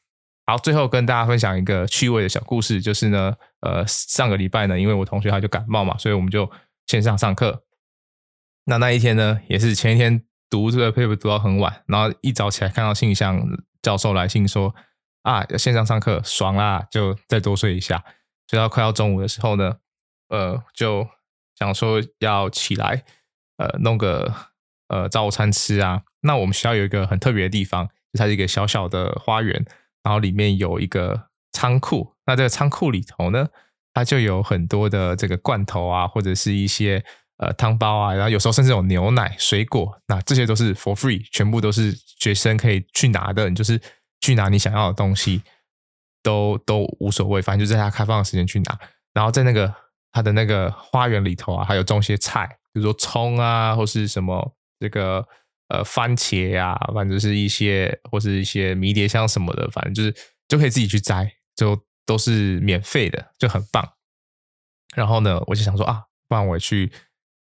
[0.46, 6.50] 好，最后跟大家分享一个趣味的小故事，就是呢，呃，上个礼拜呢，因为我同学他就感冒嘛，所以我们就
[6.87, 7.64] 线上上课。
[8.64, 13.46] 那那一天呢，也是前一天读这个 paper 读到很晚，然后一早起来看到信箱。
[13.80, 14.74] 教授来信说
[15.22, 18.04] ：“啊，线上上课爽啦，就再多睡一下。
[18.48, 19.76] 睡到快要中午的时候呢，
[20.28, 21.07] 呃，就
[21.54, 23.04] 想说要起来，
[23.59, 24.33] 呃，弄个
[24.88, 26.02] 呃早午餐吃啊。
[26.22, 29.64] 那我们学校有一个很特别的地方，就它是一个小小的花园，
[30.02, 32.14] 然后里面有一个仓库。
[32.26, 33.48] 那这个仓库里头呢，
[33.92, 37.04] 它就有很多的这个罐头啊，或者是一些
[37.37, 43.81] 呃汤包啊，然后有时候甚至有牛奶、水果，那这些都是 for free，全部都是。”学生可以去拿的，你就是
[44.20, 45.42] 去拿你想要的东西，
[46.22, 48.78] 都都无所谓，反正就在他开放的时间去拿。
[49.12, 49.72] 然后在那个
[50.12, 55.26] 他的那个花园里头啊，还有种些菜，比如说葱啊，或是什么这个
[55.68, 60.14] 呃番茄呀、反正是一些或是一些迷迭香什么的，反正就是
[60.48, 63.88] 就可以自己去摘，就都是免费的，就很棒。
[64.94, 66.92] 然后呢，我就想说啊，不然我去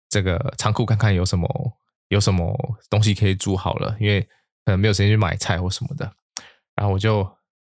[0.10, 1.48] 这个仓库看看有什么
[2.10, 4.28] 有什么东西可以煮好了，因为。
[4.64, 6.14] 可能没有时间去买菜或什么的，
[6.76, 7.28] 然后我就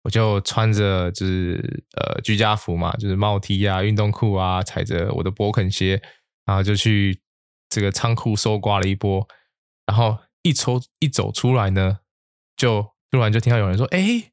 [0.05, 6.00] 我就穿着就是呃居家服嘛，就是帽 T 啊、运动裤啊，踩着我的勃肯鞋，
[6.44, 7.20] 然后就去
[7.68, 9.26] 这个仓库搜刮了一波，
[9.87, 11.98] 然后一抽一走出来呢，
[12.57, 14.33] 就突然就听到有人说：“哎，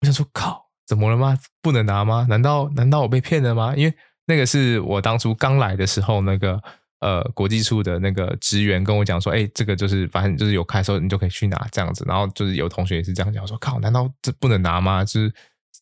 [0.00, 1.38] 我想说靠，怎么了吗？
[1.62, 2.26] 不能拿吗？
[2.28, 3.74] 难道难道我被骗了吗？
[3.76, 3.94] 因为
[4.26, 6.62] 那个是我当初刚来的时候那个。”
[7.00, 12.04] 呃，国际处的那个职员跟我讲说，哎，这个就是反正就是有开的时候你就可以去拿这样子。
[12.08, 15.04] 然后就是有同学也是这样讲说，靠，难道这不能拿吗？
[15.04, 15.32] 就是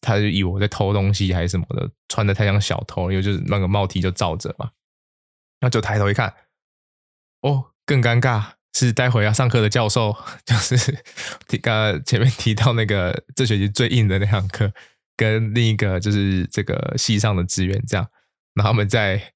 [0.03, 4.71] 他就以为我在偷东西还是什么的，穿的太像小偷，因为就是那个帽 T 就罩着嘛。
[5.63, 6.35] 那就抬头一看，
[7.41, 11.03] 哦，更尴尬是待会要上课的教授， 就是
[11.49, 14.71] 提刚前面提到那个这学期最硬的那堂课，
[15.17, 18.07] 跟另一个就是这个系上的职员这样，
[18.53, 19.33] 然后他们在。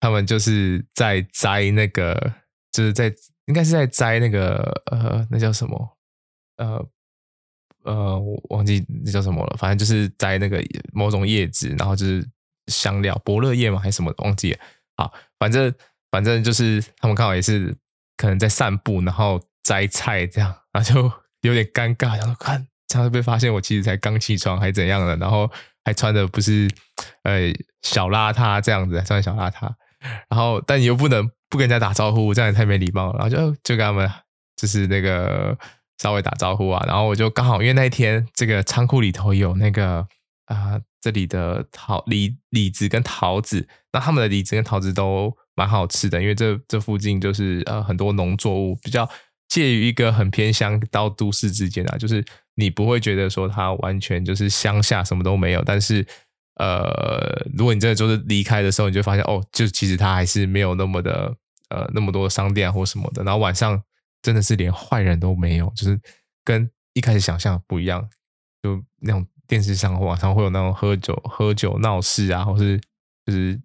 [0.00, 2.32] 他们就是在摘那个，
[2.72, 3.12] 就是在
[3.46, 5.98] 应该是在摘那个呃，那叫什么？
[6.56, 6.86] 呃
[7.84, 9.56] 呃，我忘记那叫什么了。
[9.56, 12.28] 反正就是摘那个某种叶子，然后就是
[12.66, 13.78] 香料，伯乐叶吗？
[13.78, 14.12] 还是什么？
[14.18, 14.58] 忘记了。
[14.96, 15.72] 好，反正
[16.10, 17.74] 反正就是他们刚好也是
[18.16, 21.12] 可能在散步，然后摘菜这样，然后就
[21.48, 25.50] 有点尴尬，然后看这样被发现我其实才刚起床还怎样的，然后
[25.84, 26.68] 还穿的不是
[27.22, 29.72] 呃小邋遢这样子，穿小邋遢。
[30.28, 33.18] 然后，但你又不能不跟人家打招呼，这样也太没礼貌了。
[33.18, 34.08] 然后就就跟他们
[34.56, 35.56] 就是那个
[35.98, 36.84] 稍微打招呼啊。
[36.86, 40.06] 然后我就刚好因为那一天这个仓库里头有那个
[40.46, 49.08] 啊、呃、这里的桃李李子跟桃子，那他们的李子跟桃子都蛮好吃的，因为这这附近就是呃很多农作物，比较
[49.48, 52.24] 介于一个很偏乡到都市之间啊，就是
[52.54, 56.06] 你不会觉得说它完全就是乡下什么都没有，但是。
[56.58, 61.32] 呃，如果你真的就是离开的时候，你就发现哦，就其实它还是没有那么的
[61.68, 63.22] 呃那么多商店或什么的。
[63.22, 63.80] 然后晚上
[64.22, 66.00] 真的是连坏人都没有，就是
[66.44, 68.08] 跟一开始想象不一样，
[68.60, 72.76] 就那种电视上网上会有那种喝酒喝酒闹事啊，或是
[73.24, 73.60] 就是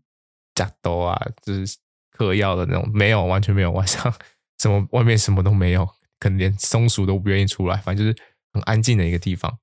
[0.54, 1.76] 假斗啊，就是
[2.12, 3.72] 嗑药的那种，没有，完全没有。
[3.72, 4.14] 晚上
[4.60, 5.84] 什么外面什么都没有，
[6.20, 8.24] 可能连松鼠都不愿意出来，反正就是
[8.54, 9.58] 很安静的一个地方。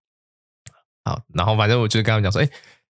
[1.04, 2.50] 好，然后反正我就跟他们讲说，哎。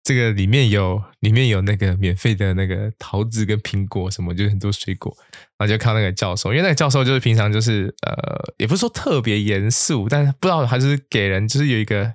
[0.08, 5.14] 这个里面有里面有那个免费的那个桃子跟苹果什么，就是很多水果，
[5.58, 12.10] 然后就看那个教授，因为那个教授就是平常就是呃，也不是说特别严肃，但是不知道还是给人就是有一个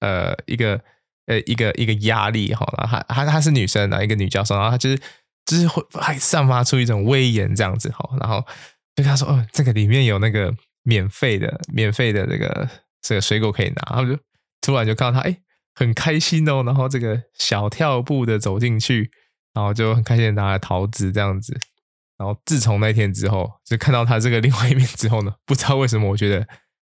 [0.00, 0.78] 呃一个
[1.24, 4.98] 呃一个一个压力哈，然后她她她是女生啊，一个女教授，然后她就是
[5.46, 8.42] 就是会还散发出一种威严这样子哈，然后
[8.94, 12.68] 就跟他说，哦，这个里面有那个免费的免费的这个
[13.00, 14.20] 这个水果可以拿，然后就
[14.60, 15.34] 突然就看到他哎。
[15.78, 19.12] 很开心哦，然后这个小跳步的走进去，
[19.54, 21.56] 然后就很开心的拿了桃子这样子。
[22.16, 26.44] 然后自从那天之后，就看到他这个另外一面之后呢， 不知道为什么，我觉得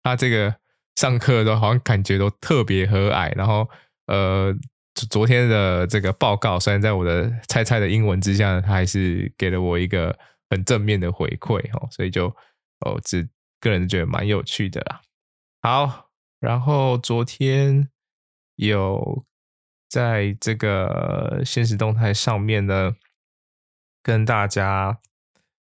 [0.03, 0.55] 他这个
[0.97, 3.35] 上课都好像感觉都特别和蔼。
[3.35, 3.67] 然后
[4.07, 4.55] 呃，
[5.09, 10.15] 昨天的这个报告，虽然在我的菜菜的英文之下，他还是给了我一个
[10.51, 12.27] 很正面的回馈哦，所以就
[12.81, 13.27] 哦，这
[13.61, 15.01] 个人觉得蛮有趣的啦。
[15.63, 17.89] 好，然后昨天。
[18.57, 19.25] 有
[19.89, 22.95] 在这个现实动态上面呢，
[24.03, 24.99] 跟大家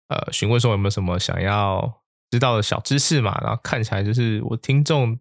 [0.09, 3.39] 呃询问说有没有什么想要知道的小知识嘛？
[3.43, 5.19] 然后看起来就是我听众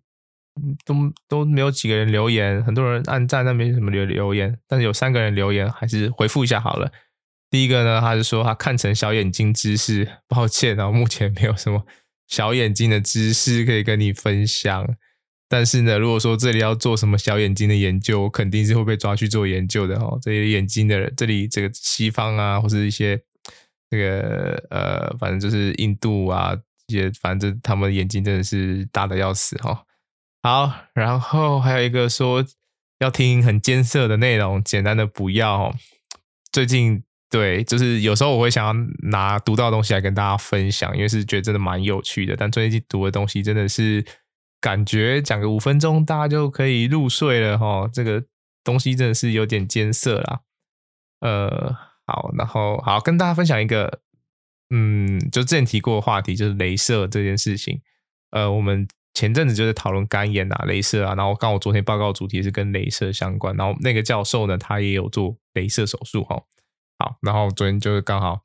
[0.85, 0.95] 都
[1.27, 4.57] 都没有几个人留言，很多人按赞，但没什么留留言。
[4.67, 6.91] 但是有三个人留言，还是回复一下好了。
[7.49, 11.85] 第一个呢，他是说他看成小眼睛知识，抱歉，然后目前没有什么
[12.27, 14.95] 小眼睛的知识可以跟你分享。
[15.55, 20.17] 但是呢，如果说这里要做什么小眼睛的研究，我肯定是会被抓去做研究的哦。
[20.19, 23.21] 这些眼睛的人，这里这个西方啊，或是一些
[23.87, 26.55] 这个呃，反正就是印度啊，
[26.87, 29.83] 这些反正他们的眼睛真的是大的要死哈、
[30.41, 32.43] 好，然后还有一个说
[32.97, 35.71] 要听很艰涩的内容，简单的不要、
[36.51, 38.73] 最近对，就是有时候我会想要
[39.03, 42.35] 拿读到的东西来跟大家分享，因为是觉得真的蛮有趣的。
[42.35, 44.03] 但最近读的东西真的是。
[44.63, 47.85] 感觉讲个五分钟，大家就可以入睡了哈。
[47.91, 48.23] 这个
[48.63, 50.39] 东西真的是有点艰涩啦。
[51.19, 51.75] 呃，
[52.07, 53.99] 好，然后好跟大家分享一个，
[54.69, 57.81] 嗯，就之前提过的话题，就是镭射这件事情。
[58.31, 66.41] 呃，我们前阵子就在讨论干眼啊、镭射啊，然后刚好昨天报告主题是跟镭射相关，然后那个教授呢，他也有做镭射手术哈。
[66.99, 68.43] 好，然后昨天就是刚好，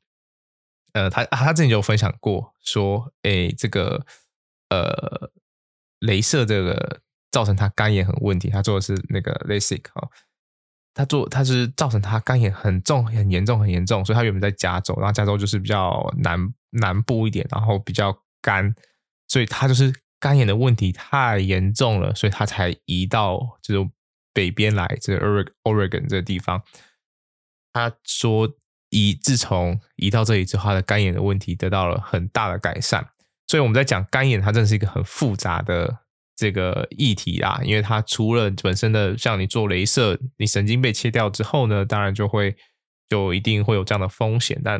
[0.91, 4.05] 呃，他他之前就有分享过，说，诶，这个，
[4.67, 5.31] 呃。
[5.99, 10.09] 镭射这个造成他干眼很问题，他做的是那个 LASIK 哈，
[10.93, 16.39] 他做他是造成他干眼很重、很严重、很严重，所以他原本在加州，然后加州就是比较南
[16.71, 18.73] 南部一点，然后比较干，
[19.27, 23.91] 所以他就是干眼的问题太严重了，所以他才移到这种
[24.33, 26.61] 北边来，这个 Oregon 这个地方。
[27.71, 28.49] 他说
[28.89, 33.07] 移自从移到这里之后，他的干眼的问题得到了很大的改善。
[33.49, 36.01] 所以我们在讲干眼，它真的是一个很复杂的
[36.35, 37.59] 这个议题啦。
[37.63, 42.55] 因为它除了本身的，像你做雷射，你神经被切掉之后呢，当然就会
[43.09, 44.61] 就一定会有这样的风险。
[44.63, 44.79] 但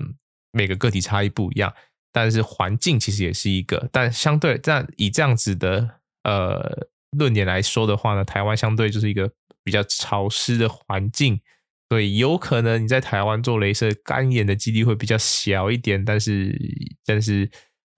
[0.51, 1.73] 每个个体差异不一样，
[2.11, 3.89] 但是环境其实也是一个。
[3.91, 5.89] 但相对，但以这样子的
[6.23, 9.31] 呃论点来说的话呢，台湾相对就是一个
[9.63, 11.41] 比较潮湿的环境，
[11.89, 16.05] 所以有可能你在台湾做雷射干眼的几率会比较小一点。
[16.05, 16.55] 但是，
[17.03, 17.49] 但是。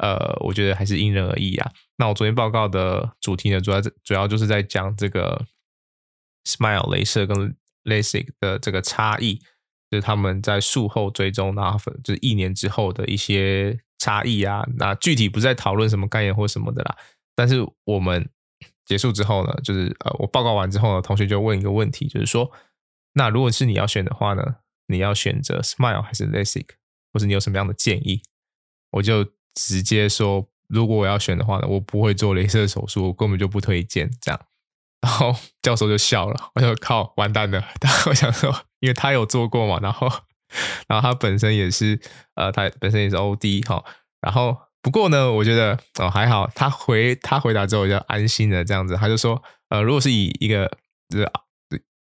[0.02, 1.72] 呃，我觉得还是因人而异啊。
[1.98, 5.46] 那我昨天报告的主题呢，主要主要就是在讲这个
[6.46, 9.36] SMILE 雷射跟 LASIK 的这个差异，
[9.92, 14.66] 就是他们在术后追踪，然后就是一年之后的一些差异啊。
[14.76, 16.98] 那具体不再讨论什么概念或什么的啦。
[17.36, 18.28] 但是我们
[18.84, 22.52] 结束之后呢，就是呃，我报告完之后呢，同学就问一个问题，就是说，
[23.14, 24.56] 那如果是你要选的话呢，
[24.88, 26.66] 你要选择 SMILE 还是 LASIK，
[27.14, 28.24] 或是你有什么样的建议？
[28.94, 29.32] 我就。
[29.56, 34.40] 直接说，如果我要选的话呢，我不会做镭射手术，我根本就不推荐这样。
[35.02, 37.64] 然后教授就笑了，我就靠，完蛋了。
[37.82, 40.08] 但我想说，因为他有做过嘛，然后，
[40.88, 42.00] 然后他本身也是，
[42.36, 43.84] 呃，他本身也是 OD 哈。
[44.22, 48.96] 然后不过呢，我觉得哦还好，他回他回答之后我就安心了这样子。
[48.96, 50.72] 他就说，呃，如果是以一个
[51.10, 51.32] 就是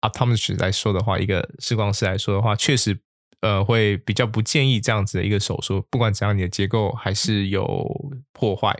[0.00, 2.98] optometry 来说的话，一个视光师来说的话，确实。
[3.42, 8.72] 呃，会比较不建议这样子的一个手术，不管怎样，你的结构还是有破坏。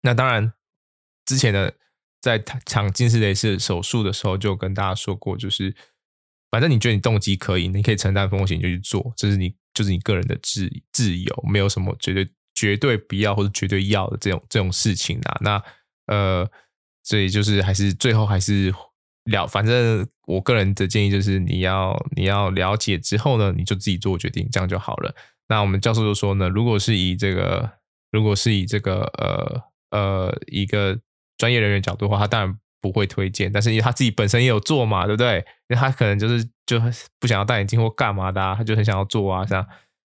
[0.00, 0.52] 那当然，
[1.26, 1.74] 之前的
[2.22, 5.76] 在抢近视雷射手术的时候，就跟大家说过，就是
[6.50, 15.36] 反正你觉得你动机可以，你可以承担风险就去做，这是你就是你个人的自自由，没有什么绝对绝对不要或者绝对要的这种这种事情啊。
[15.42, 15.62] 那
[16.06, 16.50] 呃，
[17.02, 18.72] 所以就是还是最后还是
[19.26, 25.14] 了，反正我个人的建议就是，你要你要了解之后呢，你就自己做决定，这样就好了。
[25.48, 27.70] 那我们教授就说呢，如果是以这个，
[28.12, 30.98] 如果是以这个呃呃一个
[31.38, 35.38] 专业人员角度的话，他当然不会推荐，但是因为他自己本身也有做嘛，对不对？
[35.68, 36.80] 因为他可能就是就
[37.20, 39.66] 不想要戴眼镜或干嘛的啊，他就很想要做啊，这样，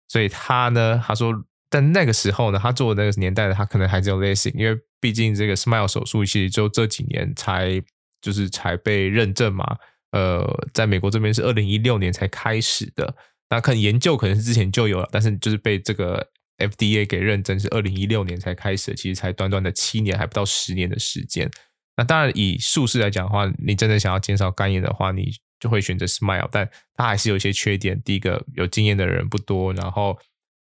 [0.09, 1.33] 所以他呢，他说，
[1.71, 7.83] 但那个时候呢，他做的那个年代的他可能还只有 LASIK，因为毕竟这个 Smile 手术其实就这几年才。
[8.25, 9.77] 就是才被认证嘛，
[10.13, 13.15] 呃，在美国这边是二零一六年才开始的，
[13.51, 21.51] 那可能研究可能是之前就有了，但是就是被这个 FDA 给认证是二零一六年才开始的，其实才短短的七年，还不到十年的时间。
[21.99, 28.01] 那当然以术式来讲的话，你真的想要减少干眼的话，你就会选择 Smile，但它还是有一些缺点。
[28.03, 30.19] 第一个，有经验的人不多，然后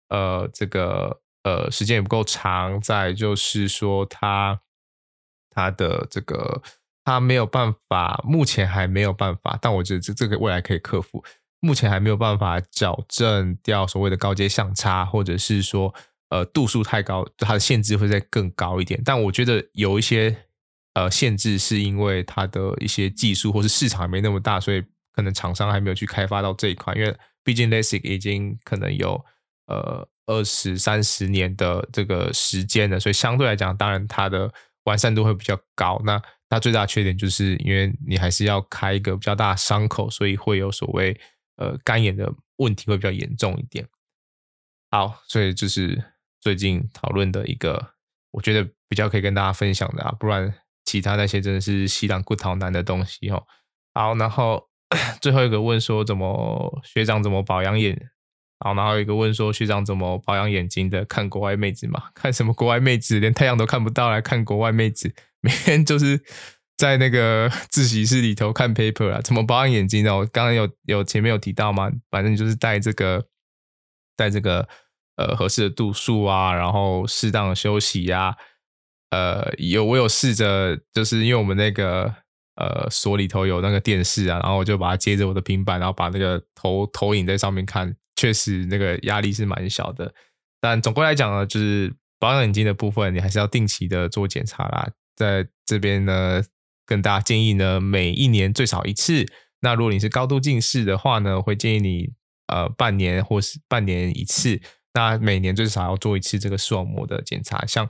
[0.09, 4.61] 呃，这个呃时间也不够长，再就是说它
[5.49, 6.61] 它的这个。
[7.07, 11.23] 他没有办法，目前还没有办法，但我觉得这这个未来可以克服。
[11.61, 15.95] 目前还没有办法矫正掉所谓的高阶相差，或者是说，
[16.31, 19.01] 呃，度数太高，它的限制会再更高一点。
[19.05, 20.35] 但我觉得有一些
[20.95, 24.83] 呃限制，是因为它的一些技术或是市场没那么大，所以
[25.13, 26.93] 可能厂商还没有去开发到这一块。
[26.93, 29.23] 因为毕竟 LASIK 已经可能有
[29.67, 34.51] 呃二十三十年的这个时间了，所以相对来讲，当然它的
[34.83, 36.01] 完善度会比较高。
[36.03, 41.19] 那它最大的缺点就是因为你还是要开一个比较大的伤口，所以会有所谓
[41.57, 43.87] 呃干眼的问题会比较严重一点。
[44.89, 46.01] 好，所以就是
[46.39, 47.93] 最近讨论的一个，
[48.31, 50.53] 我觉得比较可以跟大家分享的啊，不然
[50.85, 53.43] 其他那些真的是稀烂骨头难的东西哦。
[53.93, 54.69] 好，然后
[55.21, 58.09] 最后一个问说怎么学长怎么保养眼？
[58.59, 61.03] 好，然后一个问说学长怎么保养眼睛的？
[61.05, 62.09] 看国外妹子嘛？
[62.15, 63.19] 看什么国外妹子？
[63.19, 65.13] 连太阳都看不到，来看国外妹子？
[65.41, 66.21] 每天就是
[66.77, 70.15] 在那个自习室里头看 paper 啊，怎么保养眼睛呢？
[70.15, 71.91] 我刚刚有有前面有提到吗？
[72.09, 73.25] 反正就是戴这个
[74.15, 74.67] 戴这个
[75.15, 78.35] 呃合适的度数啊，然后适当的休息呀、
[79.11, 82.13] 呃，有我有试着，就是因为我们那个
[82.55, 90.13] 呃所里头有那个电视啊，然后我就把它接着我的平板，然后把那个投投影在上面看，确实那个压力是蛮小的。
[90.59, 94.89] 但总归来讲呢，就是保养眼睛的部分，你还是要定期的做检查啦。
[95.17, 96.41] 在这边呢，
[96.85, 99.25] 跟大家建议呢，每一年最少一次。
[99.61, 102.13] 那如果你是高度近视的话呢，会建议你
[102.45, 104.61] 呃半年或是半年一次。
[104.93, 107.65] 那每年最少要做一次这个视网膜的检查。
[107.65, 107.89] 像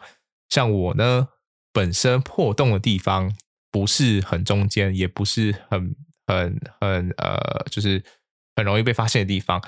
[0.50, 1.28] 像我呢，
[1.72, 3.34] 本身破洞的地方
[3.70, 8.04] 不是很中间，也不是很很很呃，就是
[8.56, 9.62] 很容易被发现的地方。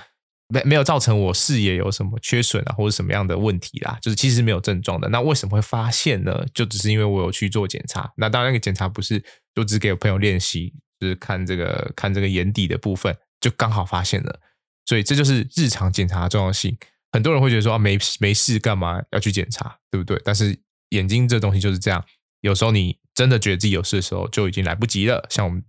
[0.51, 5.07] 没没有造成我视野有什么缺损啊，或者什么样的问题啦，就是其实没有症状的。
[5.09, 6.43] 那为什么会发现呢？
[6.55, 8.11] 就只是因为我有去做检查。
[8.17, 9.23] 那当然，那个检查不是
[9.53, 14.39] 就只给我朋友练习，就是看这个看这个眼底的部分，就刚好发现了。
[14.87, 16.75] 所以这就是日常检查的重要性。
[17.11, 20.19] 很多人会觉得说啊，没没事干嘛要去检查，对不对？
[20.25, 22.03] 但是眼睛这东西就是这样，
[22.41, 25.23] 有时候你真的觉得自己有事的时候，就已经来不及了。
[25.29, 25.63] 像我们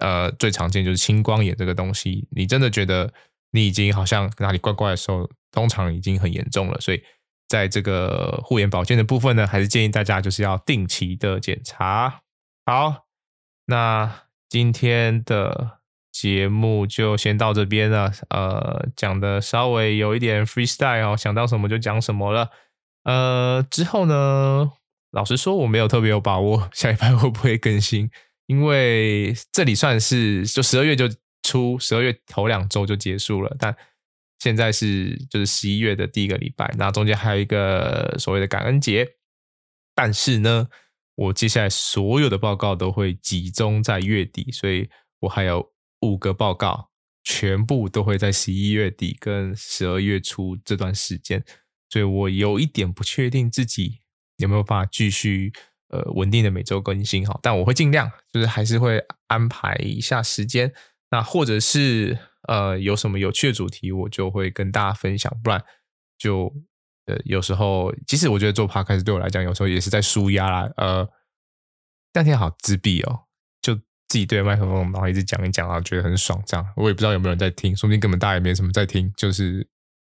[0.00, 3.10] 呃最常见就是青光眼这个东西，你真的觉得。
[3.50, 6.78] 你已经好像哪里怪怪的时候，通常已经很严重了。
[6.80, 7.02] 所以，
[7.48, 12.20] 在这个护眼保健的部分呢，还是建议大家就是要定期的检查。
[12.66, 13.06] 好，
[13.66, 15.78] 那今天的
[16.12, 18.12] 节目就先到这边了。
[18.28, 22.50] 呃，讲的稍微有一点 freestyle 哦，想到什么就讲什么了。
[23.04, 24.72] 呃，之后呢，
[25.10, 28.10] 老实说我没有特别有把握 下礼拜会不会更新，
[28.46, 31.08] 因为这里算是就十二月就。
[31.42, 33.74] 初十二月头两周就结束了，但
[34.38, 39.16] 现在是就是十一月的第一个礼拜，那中间还有一个所谓的感恩节。
[39.94, 40.68] 但是呢，
[41.16, 44.88] 我接下来所有的报告都会集中在月底，所以
[45.20, 45.72] 我还有
[46.02, 46.90] 五个报告，
[47.24, 51.44] 全部都会在十一月底跟十二月初这段时间，
[51.90, 53.98] 所以我有一点不确定自己
[54.36, 55.52] 有没有办法继续
[55.88, 60.72] 呃稳定的每周更新哈，但我会尽量，就是还是会安排一下时间。
[61.10, 65.32] 那或者是呃有什么有趣的主题，我就会跟大家分享。
[65.42, 65.64] 不然
[66.18, 66.52] 就
[67.06, 70.70] 呃有时候，其实我觉得做 podcast 对我来讲，有时候也是在舒压啦。
[70.76, 71.08] 呃，
[72.12, 73.20] 那天好自闭哦，
[73.62, 76.42] 就自己对着麦克风，然后一直讲一讲，然后觉得很爽。
[76.46, 79.12] 这样我也不知道有没有人在听，说不定根本大家也没什么在听。
[79.16, 79.66] 就是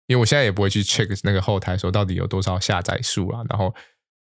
[0.08, 3.44] 因为我现在也不会去 check 那个后台说到底有多少下载数啦。
[3.50, 3.74] 然后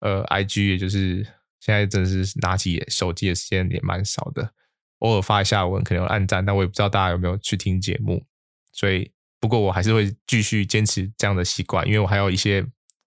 [0.02, 1.24] 呃，IG 也就是
[1.60, 4.54] 现在真的是拿起手机的时间也蛮少的。
[5.00, 8.24] 偶尔发一下文，可能有暗赞，但我也不知道大家有没有去听节目，
[8.72, 12.66] 所以不过我还是会继续坚持这样的习惯，因为我还有一些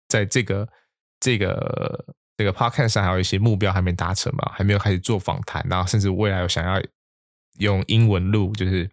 [0.09, 0.69] 在这个
[1.21, 2.05] 这个
[2.37, 6.83] 这个 podcast 上还有一些目标还没达成嘛，还没有开始做访谈，然后甚至未来有想要
[7.59, 8.91] 用英文录，就是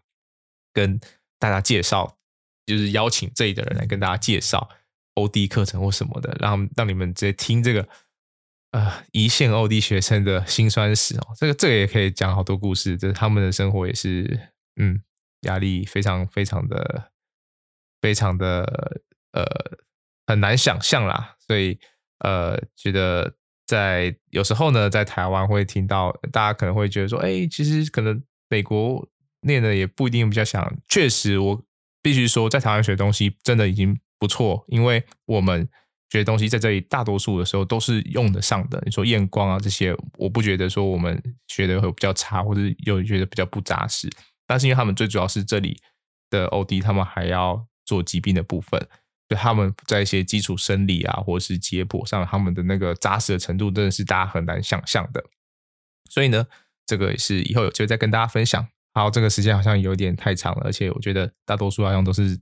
[0.73, 0.99] 跟
[1.39, 2.17] 大家介绍，
[2.65, 4.69] 就是邀请这里的人来跟大家介绍
[5.15, 7.87] OD 课程或什么的，让让你们直接听这个
[8.71, 11.27] 呃一线 OD 学生的辛酸史哦。
[11.37, 15.01] 这个这个也可以讲好多故事，就是他们的生活也是嗯
[15.41, 17.11] 压力非常非常的
[18.01, 19.01] 非常的
[19.33, 19.45] 呃
[20.27, 21.79] 很难想象啦，所以
[22.19, 23.35] 呃觉得。
[23.69, 29.07] 在有时候呢，在台湾会听到大家可能会觉得说，哎，其实可能美国
[29.41, 30.75] 念的也不一定比较想。
[30.87, 31.63] 确实，我
[32.01, 35.69] 必须说，在台湾学东西真的已经不错，因为我们
[36.09, 38.81] 学的东西在这里大多数的时候都是用得上的。
[38.85, 44.09] 你说验光啊这些，我不觉得说我们学的会比较差，或者有觉得比较不扎实。
[44.47, 45.79] 但是因为他们最主要是这里
[46.29, 48.79] 的 OD，他们还要做疾病的部分。
[49.27, 55.23] 就他们在一些基础生理啊，或者是解剖上，他们的那个扎实的程度，真的是大家很难想象的。
[56.09, 56.47] 所以呢，
[56.87, 58.67] 这个也是以后有机会再跟大家分享。
[58.95, 62.35] 好，这个时间好像有点太长了，而且我觉得大多数好像都是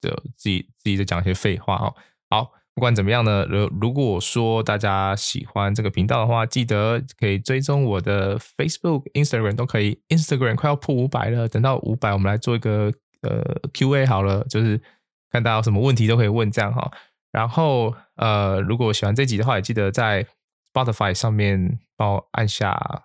[0.00, 1.94] 就自己自己在讲一些废话哦。
[2.30, 10.00] 好，不管怎么样呢，如如果说大家喜欢这个频道的话，记得可以追踪我的 Facebook、Instagram 都可以。
[10.08, 12.92] Instagram 快要破五百了，等到五百，我们来做一个
[13.22, 13.42] 呃
[13.72, 14.80] QA 好了，就是。
[15.32, 16.90] 看大家什么问题都可以问，这样哈。
[17.30, 20.26] 然后呃，如果喜欢这集的话，也记得在
[20.74, 23.04] Spotify 上面帮我按下。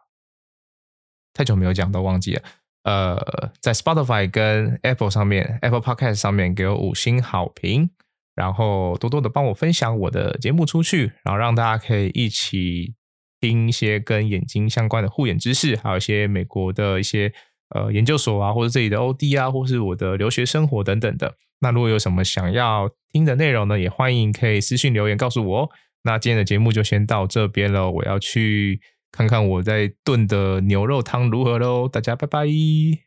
[1.36, 2.42] 太久没有讲，都忘记了。
[2.82, 7.92] 呃，在 Spotify 跟 Apple 上面，Apple Podcast 上面给我五星好评，
[8.36, 12.94] 然后多多的帮我分享我的节目出去，然后让大家可以一起
[13.40, 17.32] 听一些跟眼睛相关的护眼知识，还有一些美国的一些
[17.74, 21.36] 呃研究所啊，或者这里的 OD 啊，或是我的留学生活等等的。
[21.62, 25.70] 那如果有什么想要听的内容呢，也欢迎可以私信留言告诉我哦。
[26.04, 28.82] 那今天的节目就先到这边了，我要去
[29.12, 31.88] 看看我在炖的牛肉汤如何喽。
[31.88, 33.05] 大家拜拜。